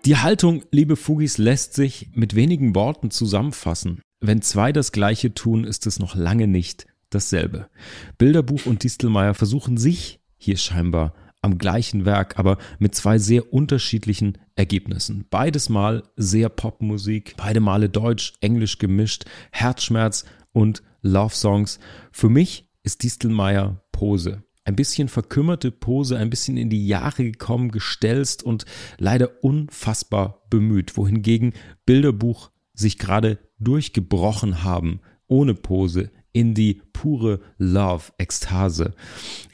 Die 0.06 0.18
Haltung, 0.18 0.64
liebe 0.72 0.96
Fugis, 0.96 1.38
lässt 1.38 1.76
sich 1.76 2.10
mit 2.16 2.34
wenigen 2.34 2.74
Worten 2.74 3.12
zusammenfassen. 3.12 4.02
Wenn 4.20 4.42
zwei 4.42 4.72
das 4.72 4.92
Gleiche 4.92 5.36
tun, 5.36 5.66
ist 5.66 5.86
es 5.86 6.00
noch 6.00 6.16
lange 6.16 6.48
nicht 6.48 6.88
dasselbe. 7.12 7.70
Bilderbuch 8.18 8.66
und 8.66 8.84
Distelmeier 8.84 9.36
versuchen 9.36 9.78
sich 9.78 10.20
hier 10.36 10.58
scheinbar 10.58 11.14
am 11.44 11.60
gleichen 11.60 12.04
Werk, 12.04 12.40
aber 12.40 12.58
mit 12.80 12.96
zwei 12.96 13.20
sehr 13.20 13.54
unterschiedlichen 13.54 14.40
Ergebnissen. 14.56 15.26
Beides 15.30 15.70
Mal 15.70 16.02
sehr 16.16 16.50
Popmusik, 16.50 17.36
beide 17.38 17.60
Male 17.60 17.88
Deutsch, 17.88 18.34
Englisch 18.42 18.80
gemischt, 18.80 19.26
Herzschmerz 19.52 20.26
und 20.54 20.82
Love 21.04 21.36
Songs. 21.36 21.78
Für 22.12 22.30
mich 22.30 22.68
ist 22.82 23.04
Distelmeier 23.04 23.81
Pose. 24.02 24.42
Ein 24.64 24.76
bisschen 24.76 25.10
verkümmerte 25.10 25.70
Pose, 25.70 26.18
ein 26.18 26.32
bisschen 26.32 26.58
in 26.58 26.72
die 26.72 26.88
Jahre 26.88 27.24
gekommen, 27.24 27.70
gestelzt 27.70 28.42
und 28.42 28.66
leider 28.98 29.44
unfassbar 29.44 30.42
bemüht, 30.50 30.98
wohingegen 30.98 31.54
Bilderbuch 31.86 32.50
sich 32.74 32.98
gerade 32.98 33.38
durchgebrochen 33.60 34.64
haben, 34.64 35.02
ohne 35.28 35.54
Pose, 35.54 36.10
in 36.32 36.56
die 36.56 36.82
pure 36.94 37.42
Love-Ekstase. 37.60 38.96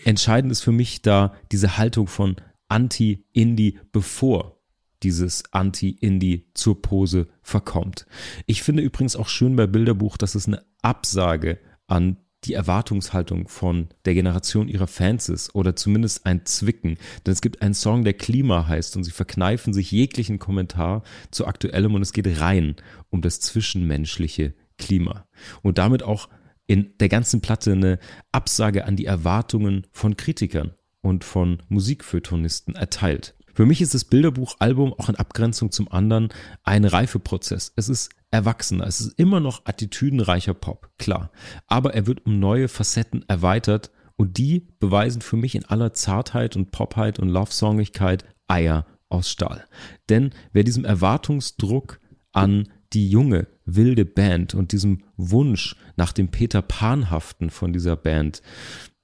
Entscheidend 0.05 0.53
ist 0.53 0.61
für 0.61 0.71
mich 0.71 1.01
da 1.01 1.35
diese 1.51 1.77
Haltung 1.77 2.07
von 2.07 2.37
Anti-Indie, 2.69 3.79
bevor 3.91 4.61
dieses 5.03 5.43
Anti-Indie 5.51 6.45
zur 6.53 6.81
Pose 6.81 7.27
verkommt. 7.41 8.05
Ich 8.45 8.63
finde 8.63 8.81
übrigens 8.81 9.17
auch 9.17 9.27
schön 9.27 9.57
bei 9.57 9.67
Bilderbuch, 9.67 10.15
dass 10.15 10.35
es 10.35 10.47
eine 10.47 10.63
Absage 10.81 11.59
an 11.87 12.15
die 12.47 12.53
Erwartungshaltung 12.53 13.47
von 13.47 13.89
der 14.05 14.13
Generation 14.13 14.67
ihrer 14.67 14.87
Fans 14.87 15.29
ist 15.29 15.53
oder 15.53 15.75
zumindest 15.75 16.25
ein 16.25 16.45
Zwicken. 16.45 16.97
Denn 17.25 17.33
es 17.33 17.41
gibt 17.41 17.61
einen 17.61 17.73
Song, 17.73 18.03
der 18.03 18.13
Klima 18.13 18.67
heißt 18.67 18.95
und 18.97 19.03
sie 19.03 19.11
verkneifen 19.11 19.73
sich 19.73 19.91
jeglichen 19.91 20.39
Kommentar 20.39 21.03
zu 21.31 21.45
aktuellem 21.45 21.95
und 21.95 22.01
es 22.01 22.13
geht 22.13 22.39
rein 22.39 22.75
um 23.09 23.21
das 23.21 23.39
zwischenmenschliche 23.39 24.53
Klima. 24.77 25.27
Und 25.61 25.77
damit 25.77 26.03
auch 26.03 26.29
in 26.67 26.93
der 26.99 27.09
ganzen 27.09 27.41
Platte 27.41 27.71
eine 27.71 27.99
Absage 28.31 28.85
an 28.85 28.95
die 28.95 29.05
Erwartungen 29.05 29.87
von 29.91 30.17
Kritikern 30.17 30.73
und 31.01 31.23
von 31.23 31.63
Musikfeuilletonisten 31.69 32.75
erteilt. 32.75 33.36
Für 33.57 33.65
mich 33.65 33.81
ist 33.81 33.95
das 33.95 34.05
Bilderbuchalbum 34.05 34.93
auch 34.93 35.09
in 35.09 35.15
Abgrenzung 35.15 35.71
zum 35.71 35.91
anderen 35.91 36.29
ein 36.61 36.85
Reifeprozess. 36.85 37.73
Es 37.75 37.89
ist 37.89 38.11
erwachsener, 38.29 38.85
es 38.85 39.01
ist 39.01 39.17
immer 39.17 39.39
noch 39.39 39.65
attitüdenreicher 39.65 40.53
Pop, 40.53 40.91
klar. 40.99 41.31
Aber 41.65 41.95
er 41.95 42.05
wird 42.05 42.27
um 42.27 42.39
neue 42.39 42.67
Facetten 42.67 43.25
erweitert 43.27 43.89
und 44.15 44.37
die 44.37 44.67
beweisen 44.79 45.23
für 45.23 45.37
mich 45.37 45.55
in 45.55 45.65
aller 45.65 45.91
Zartheit 45.93 46.55
und 46.55 46.69
Popheit 46.69 47.17
und 47.17 47.29
Love-Songigkeit 47.29 48.25
Eier 48.47 48.85
aus 49.09 49.31
Stahl. 49.31 49.65
Denn 50.07 50.35
wer 50.53 50.63
diesem 50.63 50.85
Erwartungsdruck 50.85 51.99
an 52.33 52.71
die 52.93 53.09
junge, 53.09 53.47
wilde 53.65 54.05
Band 54.05 54.53
und 54.53 54.71
diesem 54.71 55.03
Wunsch 55.15 55.75
nach 55.95 56.11
dem 56.11 56.29
Peter 56.29 56.61
Panhaften 56.61 57.49
von 57.49 57.73
dieser 57.73 57.95
Band 57.95 58.43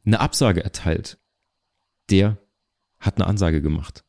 eine 0.06 0.20
Absage 0.20 0.63
erteilt, 0.63 1.18
der 2.12 2.38
hat 3.00 3.18
eine 3.18 3.26
Ansage 3.26 3.60
gemacht. 3.63 4.03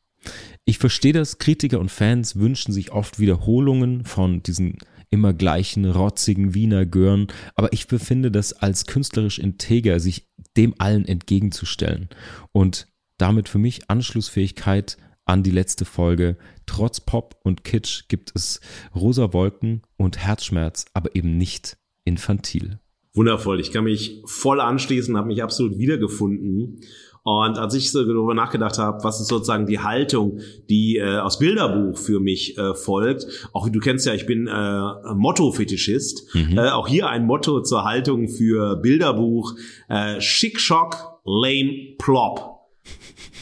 Ich 0.65 0.79
verstehe 0.79 1.13
das, 1.13 1.39
Kritiker 1.39 1.81
und 1.81 1.91
Fans 1.91 2.37
wünschen 2.37 2.73
sich 2.73 2.93
oft 2.93 3.19
Wiederholungen 3.19 4.05
von 4.05 4.43
diesen 4.43 4.79
immer 5.11 5.33
gleichen 5.33 5.85
rotzigen 5.85 6.55
Wiener 6.55 6.87
Gören, 6.87 7.29
aber 7.55 7.73
ich 7.73 7.87
befinde 7.87 8.31
das 8.31 8.53
als 8.53 8.87
künstlerisch 8.87 9.39
integer, 9.39 10.01
sich 10.01 10.29
dem 10.57 10.75
allen 10.79 11.07
entgegenzustellen 11.07 12.09
und 12.53 12.89
damit 13.19 13.49
für 13.49 13.59
mich 13.59 13.91
Anschlussfähigkeit 13.91 14.97
an 15.25 15.43
die 15.43 15.51
letzte 15.51 15.85
Folge. 15.85 16.37
Trotz 16.67 17.01
Pop 17.01 17.39
und 17.43 17.65
Kitsch 17.65 18.09
gibt 18.09 18.33
es 18.35 18.61
rosa 18.95 19.33
Wolken 19.33 19.83
und 19.97 20.19
Herzschmerz, 20.19 20.87
aber 20.93 21.15
eben 21.15 21.39
nicht 21.39 21.79
infantil. 22.05 22.81
Wundervoll. 23.15 23.61
Ich 23.61 23.71
kann 23.71 23.85
mich 23.85 24.23
voll 24.27 24.61
anschließen, 24.61 25.17
habe 25.17 25.29
mich 25.29 25.43
absolut 25.43 25.79
wiedergefunden. 25.79 26.81
Und 27.27 27.59
als 27.59 27.73
ich 27.73 27.91
so 27.91 28.05
darüber 28.05 28.35
nachgedacht 28.35 28.77
habe, 28.77 29.03
was 29.03 29.19
ist 29.19 29.29
sozusagen 29.29 29.65
die 29.65 29.79
Haltung, 29.79 30.41
die 30.69 30.99
äh, 30.99 31.17
aus 31.17 31.39
Bilderbuch 31.39 31.97
für 31.97 32.21
mich 32.21 32.59
äh, 32.59 32.75
folgt, 32.75 33.49
auch 33.55 33.67
du 33.71 33.81
kennst 33.81 34.05
ja, 34.05 34.13
ich 34.13 34.27
bin 34.27 34.47
äh, 34.47 35.15
Motto-Fetischist, 35.15 36.35
mhm. 36.35 36.59
äh, 36.59 36.69
auch 36.69 36.87
hier 36.87 37.09
ein 37.09 37.25
Motto 37.25 37.63
zur 37.63 37.85
Haltung 37.85 38.29
für 38.29 38.77
Bilderbuch, 38.77 39.55
äh, 39.89 40.21
Schick, 40.21 40.61
Schock, 40.61 41.19
Lame, 41.25 41.97
Plop. 41.99 42.61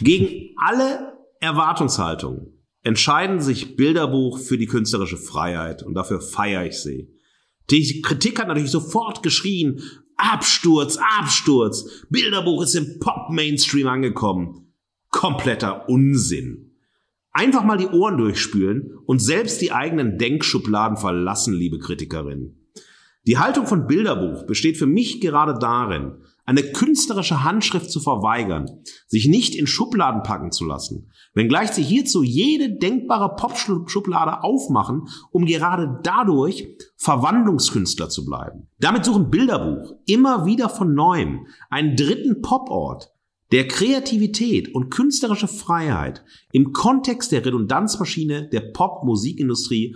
Gegen 0.01 0.55
alle 0.64 1.14
Erwartungshaltungen 1.40 2.53
entscheiden 2.85 3.40
sich 3.40 3.75
Bilderbuch 3.75 4.38
für 4.38 4.59
die 4.59 4.66
künstlerische 4.66 5.16
Freiheit 5.16 5.83
und 5.83 5.95
dafür 5.95 6.21
feiere 6.21 6.66
ich 6.66 6.81
sie. 6.81 7.09
Die 7.71 8.01
Kritik 8.03 8.38
hat 8.38 8.49
natürlich 8.49 8.71
sofort 8.71 9.23
geschrien, 9.23 9.83
Absturz, 10.23 10.99
Absturz. 11.19 12.07
Bilderbuch 12.09 12.63
ist 12.63 12.77
im 12.77 13.01
Pop-Mainstream 13.01 13.89
angekommen. 13.89 14.73
Kompletter 15.11 15.89
Unsinn. 15.89 16.77
Einfach 17.33 17.65
mal 17.65 17.77
die 17.77 17.89
Ohren 17.89 18.19
durchspülen 18.19 18.99
und 19.05 19.19
selbst 19.19 19.61
die 19.61 19.73
eigenen 19.73 20.19
Denkschubladen 20.19 20.97
verlassen, 20.97 21.55
liebe 21.55 21.79
Kritikerin. 21.79 22.57
Die 23.27 23.39
Haltung 23.39 23.67
von 23.67 23.87
Bilderbuch 23.89 24.47
besteht 24.47 24.77
für 24.77 24.87
mich 24.87 25.21
gerade 25.21 25.59
darin, 25.59 26.19
eine 26.45 26.63
künstlerische 26.63 27.45
Handschrift 27.45 27.91
zu 27.91 28.01
verweigern, 28.01 28.83
sich 29.07 29.29
nicht 29.29 29.55
in 29.55 29.67
Schubladen 29.67 30.23
packen 30.23 30.51
zu 30.51 30.65
lassen, 30.65 31.11
wenngleich 31.35 31.71
sie 31.71 31.83
hierzu 31.83 32.23
jede 32.23 32.77
denkbare 32.77 33.37
Pop-Schublade 33.37 34.43
aufmachen, 34.43 35.09
um 35.31 35.47
gerade 35.47 36.01
dadurch 36.03 36.67
Verwandlungskünstler 36.97 38.09
zu 38.09 38.25
bleiben. 38.25 38.69
Damit 38.79 39.05
suchen 39.05 39.31
Bilderbuch 39.31 39.95
immer 40.07 40.47
wieder 40.47 40.69
von 40.69 40.95
neuem 40.95 41.47
einen 41.71 41.97
dritten 41.97 42.43
Poport, 42.43 43.13
der 43.53 43.69
Kreativität 43.69 44.75
und 44.75 44.91
künstlerische 44.91 45.49
Freiheit 45.49 46.25
im 46.53 46.73
Kontext 46.73 47.33
der 47.33 47.45
Redundanzmaschine 47.45 48.49
der 48.49 48.73
Pop-Musikindustrie 48.73 49.95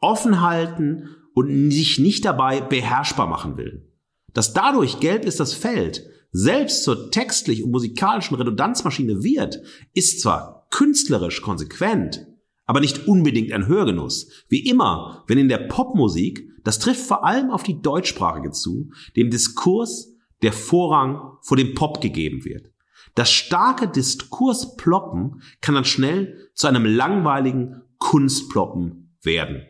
offen 0.00 0.42
halten 0.42 1.08
und 1.34 1.70
sich 1.70 1.98
nicht 1.98 2.24
dabei 2.24 2.60
beherrschbar 2.60 3.26
machen 3.28 3.56
will. 3.56 3.93
Dass 4.34 4.52
dadurch 4.52 5.00
gelb 5.00 5.24
ist 5.24 5.40
das 5.40 5.54
Feld 5.54 6.04
selbst 6.32 6.82
zur 6.82 7.12
textlich 7.12 7.62
und 7.62 7.70
musikalischen 7.70 8.36
Redundanzmaschine 8.36 9.22
wird, 9.22 9.60
ist 9.94 10.20
zwar 10.20 10.66
künstlerisch 10.70 11.40
konsequent, 11.40 12.26
aber 12.66 12.80
nicht 12.80 13.06
unbedingt 13.06 13.52
ein 13.52 13.68
Hörgenuss. 13.68 14.28
Wie 14.48 14.66
immer, 14.68 15.22
wenn 15.28 15.38
in 15.38 15.48
der 15.48 15.58
Popmusik, 15.58 16.50
das 16.64 16.80
trifft 16.80 17.06
vor 17.06 17.24
allem 17.24 17.50
auf 17.50 17.62
die 17.62 17.80
Deutschsprachige 17.80 18.50
zu, 18.50 18.90
dem 19.16 19.30
Diskurs 19.30 20.12
der 20.42 20.52
Vorrang 20.52 21.38
vor 21.42 21.56
dem 21.56 21.74
Pop 21.74 22.00
gegeben 22.00 22.44
wird. 22.44 22.72
Das 23.14 23.30
starke 23.30 23.86
Diskursploppen 23.86 25.40
kann 25.60 25.76
dann 25.76 25.84
schnell 25.84 26.50
zu 26.54 26.66
einem 26.66 26.84
langweiligen 26.84 27.82
Kunstploppen 27.98 29.16
werden. 29.22 29.62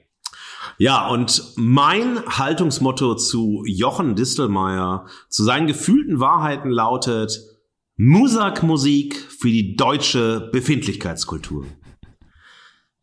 Ja, 0.79 1.09
und 1.09 1.53
mein 1.57 2.25
Haltungsmotto 2.27 3.15
zu 3.15 3.63
Jochen 3.67 4.17
Distelmeier, 4.17 5.07
zu 5.29 5.45
seinen 5.45 5.67
gefühlten 5.67 6.19
Wahrheiten 6.19 6.71
lautet 6.71 7.39
Musakmusik 7.97 9.15
für 9.17 9.49
die 9.49 9.77
deutsche 9.77 10.49
Befindlichkeitskultur. 10.53 11.67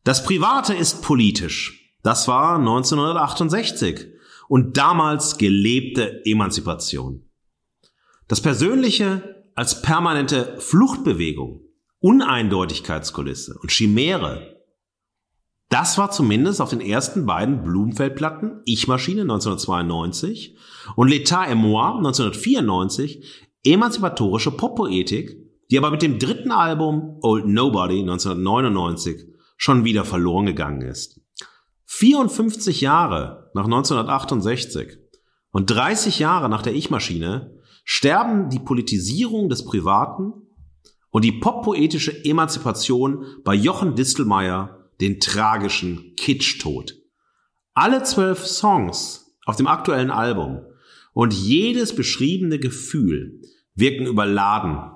Das 0.04 0.26
Private 0.26 0.74
ist 0.74 1.02
politisch. 1.02 1.96
Das 2.04 2.28
war 2.28 2.58
1968 2.58 4.08
und 4.50 4.76
damals 4.76 5.38
gelebte 5.38 6.26
Emanzipation. 6.26 7.24
Das 8.28 8.42
Persönliche 8.42 9.46
als 9.56 9.82
permanente 9.82 10.56
Fluchtbewegung, 10.60 11.62
Uneindeutigkeitskulisse 12.00 13.58
und 13.62 13.72
Chimäre 13.72 14.51
das 15.72 15.98
war 15.98 16.12
zumindest 16.12 16.60
auf 16.62 16.70
den 16.70 16.82
ersten 16.82 17.26
beiden 17.26 17.64
Blumenfeld-Platten, 17.64 18.62
Ich-Maschine 18.66 19.22
1992 19.22 20.58
und 20.98 21.10
L'État 21.10 21.50
et 21.50 21.56
moi 21.56 21.96
1994, 21.96 23.48
emanzipatorische 23.64 24.52
Poppoetik, 24.52 25.38
die 25.72 25.78
aber 25.78 25.90
mit 25.92 26.02
dem 26.02 26.20
dritten 26.20 26.52
Album 26.52 27.20
Old 27.22 27.48
Nobody 27.48 28.02
1999 28.02 29.28
schon 29.56 29.86
wieder 29.86 30.04
verloren 30.04 30.46
gegangen 30.46 30.82
ist. 30.82 31.22
54 31.86 32.82
Jahre 32.82 33.50
nach 33.54 33.66
1968 33.66 34.98
und 35.52 35.70
30 35.70 36.20
Jahre 36.20 36.50
nach 36.50 36.64
der 36.64 36.76
Ich-Maschine 36.76 37.58
sterben 37.86 38.50
die 38.50 38.60
Politisierung 38.60 39.48
des 39.48 39.64
Privaten 39.64 40.34
und 41.12 41.24
die 41.24 41.32
poppoetische 41.32 42.26
Emanzipation 42.26 43.26
bei 43.46 43.54
Jochen 43.54 43.96
Distelmeier 43.96 44.81
den 45.02 45.20
tragischen 45.20 46.16
Kitsch-Tod. 46.16 46.96
Alle 47.74 48.04
zwölf 48.04 48.46
Songs 48.46 49.36
auf 49.46 49.56
dem 49.56 49.68
aktuellen 49.68 50.12
Album 50.12 50.62
und 51.14 51.34
jedes 51.34 51.96
beschriebene 51.96 52.60
Gefühl 52.60 53.42
wirken 53.76 54.06
überladen, 54.06 54.92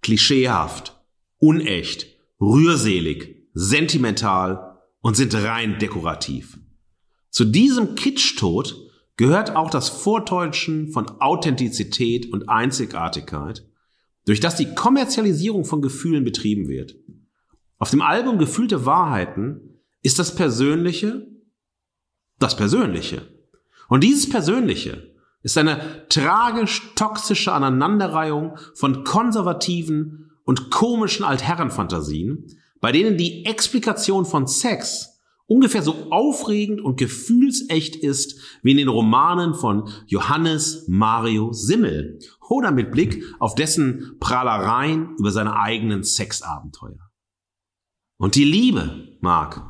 klischeehaft, 0.00 1.00
unecht, 1.38 2.06
rührselig, 2.40 3.48
sentimental 3.54 4.78
und 5.00 5.16
sind 5.16 5.34
rein 5.34 5.78
dekorativ. 5.78 6.58
Zu 7.30 7.44
diesem 7.44 7.94
Kitsch-Tod 7.94 8.90
gehört 9.16 9.54
auch 9.54 9.70
das 9.70 9.88
Vortäuschen 9.88 10.88
von 10.90 11.08
Authentizität 11.20 12.32
und 12.32 12.48
Einzigartigkeit, 12.48 13.66
durch 14.24 14.40
das 14.40 14.56
die 14.56 14.74
Kommerzialisierung 14.74 15.64
von 15.64 15.82
Gefühlen 15.82 16.24
betrieben 16.24 16.68
wird. 16.68 16.96
Auf 17.82 17.90
dem 17.90 18.00
Album 18.00 18.38
Gefühlte 18.38 18.86
Wahrheiten 18.86 19.80
ist 20.02 20.20
das 20.20 20.36
Persönliche 20.36 21.26
das 22.38 22.56
Persönliche. 22.56 23.22
Und 23.88 24.04
dieses 24.04 24.30
Persönliche 24.30 25.16
ist 25.42 25.58
eine 25.58 26.06
tragisch-toxische 26.08 27.52
Aneinanderreihung 27.52 28.56
von 28.76 29.02
konservativen 29.02 30.30
und 30.44 30.70
komischen 30.70 31.24
Altherrenfantasien, 31.24 32.46
bei 32.80 32.92
denen 32.92 33.16
die 33.16 33.46
Explikation 33.46 34.26
von 34.26 34.46
Sex 34.46 35.20
ungefähr 35.46 35.82
so 35.82 36.06
aufregend 36.10 36.80
und 36.80 37.00
gefühlsecht 37.00 37.96
ist 37.96 38.38
wie 38.62 38.70
in 38.70 38.76
den 38.76 38.86
Romanen 38.86 39.54
von 39.54 39.88
Johannes 40.06 40.84
Mario 40.86 41.52
Simmel 41.52 42.20
oder 42.48 42.70
mit 42.70 42.92
Blick 42.92 43.24
auf 43.40 43.56
dessen 43.56 44.18
Prahlereien 44.20 45.16
über 45.18 45.32
seine 45.32 45.56
eigenen 45.56 46.04
Sexabenteuer. 46.04 47.11
Und 48.22 48.36
die 48.36 48.44
Liebe, 48.44 49.16
Marc, 49.20 49.60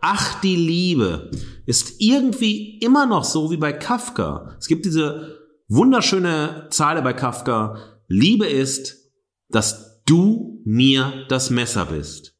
ach, 0.00 0.40
die 0.40 0.56
Liebe 0.56 1.30
ist 1.66 2.00
irgendwie 2.00 2.78
immer 2.78 3.06
noch 3.06 3.22
so 3.22 3.52
wie 3.52 3.56
bei 3.56 3.72
Kafka. 3.72 4.56
Es 4.58 4.66
gibt 4.66 4.84
diese 4.84 5.38
wunderschöne 5.68 6.66
Zeile 6.70 7.00
bei 7.00 7.12
Kafka, 7.12 7.76
Liebe 8.08 8.46
ist, 8.46 9.08
dass 9.50 10.02
du 10.04 10.62
mir 10.64 11.26
das 11.28 11.50
Messer 11.50 11.84
bist, 11.84 12.36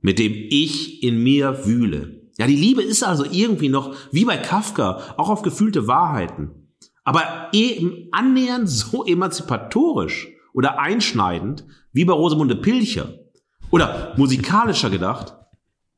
mit 0.00 0.18
dem 0.18 0.32
ich 0.32 1.02
in 1.02 1.22
mir 1.22 1.66
wühle. 1.66 2.30
Ja, 2.38 2.46
die 2.46 2.56
Liebe 2.56 2.82
ist 2.82 3.04
also 3.04 3.26
irgendwie 3.30 3.68
noch, 3.68 3.94
wie 4.12 4.24
bei 4.24 4.38
Kafka, 4.38 5.14
auch 5.18 5.28
auf 5.28 5.42
gefühlte 5.42 5.88
Wahrheiten. 5.88 6.72
Aber 7.02 7.50
eben 7.52 8.08
annähernd 8.12 8.70
so 8.70 9.04
emanzipatorisch 9.04 10.28
oder 10.54 10.78
einschneidend 10.78 11.66
wie 11.92 12.06
bei 12.06 12.14
Rosamunde 12.14 12.56
Pilcher. 12.56 13.18
Oder 13.70 14.14
musikalischer 14.16 14.90
gedacht, 14.90 15.34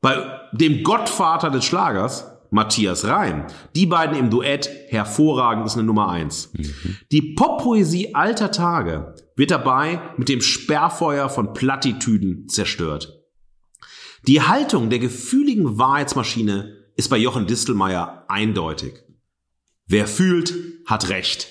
bei 0.01 0.39
dem 0.51 0.83
Gottvater 0.83 1.49
des 1.49 1.65
Schlagers, 1.65 2.25
Matthias 2.49 3.05
Reim, 3.05 3.45
die 3.75 3.85
beiden 3.85 4.17
im 4.17 4.29
Duett 4.29 4.69
hervorragend 4.87 5.65
ist 5.65 5.73
eine 5.73 5.83
Nummer 5.83 6.09
eins. 6.09 6.51
Mhm. 6.53 6.97
Die 7.11 7.33
Poppoesie 7.33 8.15
alter 8.15 8.51
Tage 8.51 9.15
wird 9.35 9.51
dabei 9.51 9.99
mit 10.17 10.29
dem 10.29 10.41
Sperrfeuer 10.41 11.29
von 11.29 11.53
Plattitüden 11.53 12.47
zerstört. 12.47 13.13
Die 14.27 14.41
Haltung 14.41 14.89
der 14.89 14.99
gefühligen 14.99 15.77
Wahrheitsmaschine 15.77 16.73
ist 16.95 17.09
bei 17.09 17.17
Jochen 17.17 17.47
Distelmeier 17.47 18.25
eindeutig. 18.27 19.03
Wer 19.85 20.07
fühlt, 20.07 20.53
hat 20.85 21.09
Recht. 21.09 21.47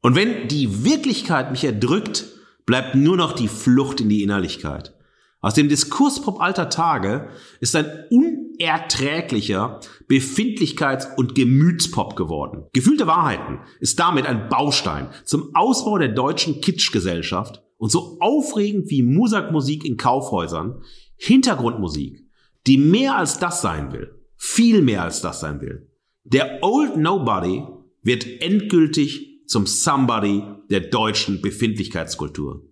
Und 0.00 0.14
wenn 0.14 0.48
die 0.48 0.84
Wirklichkeit 0.84 1.50
mich 1.50 1.64
erdrückt, 1.64 2.24
bleibt 2.64 2.94
nur 2.94 3.16
noch 3.16 3.32
die 3.32 3.48
Flucht 3.48 4.00
in 4.00 4.08
die 4.08 4.22
Innerlichkeit. 4.22 4.94
Aus 5.40 5.54
dem 5.54 5.68
Diskurspop 5.68 6.40
alter 6.40 6.68
Tage 6.68 7.28
ist 7.60 7.76
ein 7.76 7.86
unerträglicher 8.10 9.80
Befindlichkeits- 10.08 11.14
und 11.16 11.36
Gemütspop 11.36 12.16
geworden. 12.16 12.64
Gefühlte 12.72 13.06
Wahrheiten 13.06 13.60
ist 13.78 14.00
damit 14.00 14.26
ein 14.26 14.48
Baustein 14.48 15.08
zum 15.24 15.54
Ausbau 15.54 15.98
der 15.98 16.08
deutschen 16.08 16.60
Kitschgesellschaft 16.60 17.62
und 17.76 17.90
so 17.92 18.18
aufregend 18.18 18.90
wie 18.90 19.02
Musakmusik 19.02 19.84
in 19.84 19.96
Kaufhäusern, 19.96 20.82
Hintergrundmusik, 21.16 22.26
die 22.66 22.76
mehr 22.76 23.16
als 23.16 23.38
das 23.38 23.62
sein 23.62 23.92
will, 23.92 24.10
viel 24.36 24.82
mehr 24.82 25.04
als 25.04 25.22
das 25.22 25.38
sein 25.38 25.60
will. 25.60 25.88
Der 26.24 26.58
Old 26.62 26.96
Nobody 26.96 27.62
wird 28.02 28.26
endgültig 28.42 29.44
zum 29.46 29.66
Somebody 29.66 30.42
der 30.68 30.80
deutschen 30.80 31.40
Befindlichkeitskultur. 31.40 32.67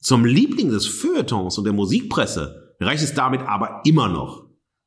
Zum 0.00 0.24
Liebling 0.24 0.70
des 0.70 0.86
Feuilletons 0.86 1.58
und 1.58 1.64
der 1.64 1.72
Musikpresse 1.72 2.76
reicht 2.78 3.02
es 3.02 3.14
damit 3.14 3.42
aber 3.42 3.82
immer 3.84 4.08
noch. 4.08 4.46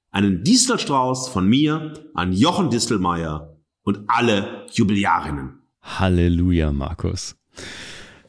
Einen 0.09 0.43
Distelstrauß 0.45 1.27
von 1.27 1.47
mir 1.47 1.93
an 2.13 2.31
Jochen 2.31 2.69
Distelmeier 2.69 3.57
und 3.83 4.05
alle 4.07 4.65
Jubiliarinnen. 4.71 5.59
Halleluja, 5.81 6.71
Markus. 6.71 7.35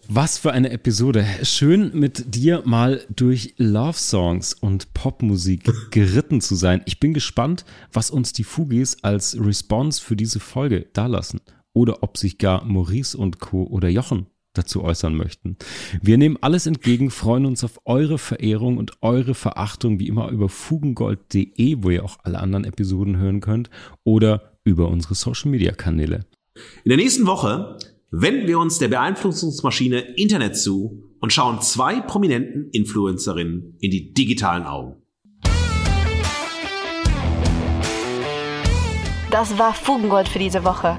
Was 0.09 0.39
für 0.39 0.51
eine 0.51 0.71
Episode. 0.71 1.25
Schön 1.45 1.97
mit 1.97 2.35
dir 2.35 2.63
mal 2.65 3.07
durch 3.15 3.55
Love 3.59 3.97
Songs 3.97 4.53
und 4.53 4.93
Popmusik 4.93 5.71
geritten 5.93 6.41
zu 6.41 6.57
sein. 6.57 6.83
Ich 6.87 6.99
bin 6.99 7.15
gespannt, 7.15 7.65
was 7.93 8.11
uns 8.11 8.33
die 8.33 8.45
Fugis 8.45 9.05
als 9.05 9.37
Response 9.39 10.03
für 10.03 10.17
diese 10.17 10.41
Folge 10.41 10.89
dalassen. 10.93 11.41
Oder 11.75 12.03
ob 12.03 12.19
sich 12.19 12.39
gar 12.39 12.65
Maurice 12.65 13.17
und 13.17 13.39
Co. 13.39 13.63
oder 13.65 13.89
Jochen 13.89 14.27
dazu 14.53 14.83
äußern 14.83 15.15
möchten. 15.15 15.57
Wir 16.01 16.19
nehmen 16.19 16.39
alles 16.41 16.67
entgegen, 16.67 17.11
freuen 17.11 17.47
uns 17.47 17.65
auf 17.65 17.81
eure 17.85 18.19
Verehrung 18.19 18.79
und 18.79 19.03
eure 19.03 19.35
Verachtung, 19.35 19.99
wie 19.99 20.09
immer 20.09 20.31
über 20.31 20.49
fugengold.de, 20.49 21.77
wo 21.81 21.91
ihr 21.91 22.05
auch 22.05 22.19
alle 22.23 22.41
anderen 22.41 22.65
Episoden 22.65 23.17
hören 23.17 23.41
könnt, 23.41 23.71
oder 24.05 24.59
über 24.65 24.89
unsere 24.89 25.15
Social 25.15 25.51
Media 25.51 25.73
Kanäle. 25.73 26.27
In 26.85 26.91
der 26.91 26.99
nächsten 26.99 27.27
Woche 27.27 27.79
wenden 28.11 28.47
wir 28.47 28.59
uns 28.59 28.79
der 28.79 28.89
Beeinflussungsmaschine 28.89 30.01
Internet 30.17 30.57
zu 30.57 31.03
und 31.21 31.33
schauen 31.33 31.61
zwei 31.63 32.01
prominenten 32.01 32.69
Influencerinnen 32.71 33.77
in 33.81 33.91
die 33.91 34.13
digitalen 34.13 34.65
Augen. 34.65 34.97
Das 39.31 39.59
war 39.59 39.73
Fugengold 39.73 40.29
für 40.29 40.39
diese 40.39 40.63
Woche. 40.63 40.99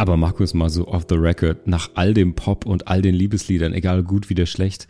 Aber 0.00 0.16
Markus, 0.16 0.54
mal 0.54 0.70
so 0.70 0.88
off 0.88 1.04
the 1.10 1.14
record, 1.14 1.66
nach 1.66 1.90
all 1.94 2.14
dem 2.14 2.34
Pop 2.34 2.64
und 2.64 2.88
all 2.88 3.02
den 3.02 3.14
Liebesliedern, 3.14 3.74
egal 3.74 4.02
gut 4.02 4.30
wie 4.30 4.34
der 4.34 4.46
schlecht, 4.46 4.88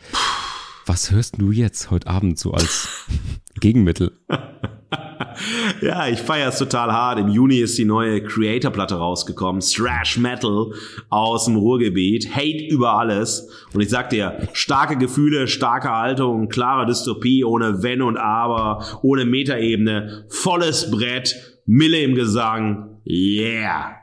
was 0.86 1.10
hörst 1.10 1.40
du 1.40 1.50
jetzt 1.50 1.90
heute 1.90 2.06
Abend 2.06 2.38
so 2.38 2.52
als 2.52 3.08
Gegenmittel? 3.60 4.12
ja, 5.82 6.06
ich 6.06 6.20
feiere 6.20 6.50
es 6.50 6.58
total 6.58 6.92
hart. 6.92 7.18
Im 7.18 7.26
Juni 7.26 7.56
ist 7.56 7.76
die 7.76 7.86
neue 7.86 8.22
Creator-Platte 8.22 8.94
rausgekommen. 8.94 9.60
Thrash 9.60 10.16
Metal 10.16 10.66
aus 11.08 11.46
dem 11.46 11.56
Ruhrgebiet. 11.56 12.32
Hate 12.32 12.66
über 12.68 12.96
alles. 12.96 13.48
Und 13.74 13.80
ich 13.80 13.88
sag 13.88 14.10
dir, 14.10 14.48
starke 14.52 14.96
Gefühle, 14.96 15.48
starke 15.48 15.90
Haltung, 15.90 16.48
klare 16.48 16.86
Dystopie, 16.86 17.42
ohne 17.42 17.82
Wenn 17.82 18.00
und 18.02 18.16
Aber, 18.16 19.00
ohne 19.02 19.24
Metaebene, 19.24 20.26
volles 20.28 20.88
Brett, 20.88 21.34
Mille 21.66 22.00
im 22.00 22.14
Gesang. 22.14 23.00
Yeah. 23.04 23.96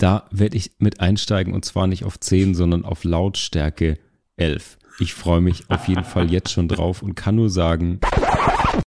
Da 0.00 0.24
werde 0.30 0.56
ich 0.56 0.72
mit 0.78 1.00
einsteigen 1.00 1.52
und 1.52 1.66
zwar 1.66 1.86
nicht 1.86 2.04
auf 2.04 2.18
10, 2.18 2.54
sondern 2.54 2.86
auf 2.86 3.04
Lautstärke 3.04 3.98
11. 4.38 4.78
Ich 4.98 5.12
freue 5.12 5.42
mich 5.42 5.68
auf 5.68 5.88
jeden 5.88 6.04
Fall 6.04 6.32
jetzt 6.32 6.50
schon 6.50 6.68
drauf 6.68 7.02
und 7.02 7.16
kann 7.16 7.36
nur 7.36 7.50
sagen, 7.50 8.00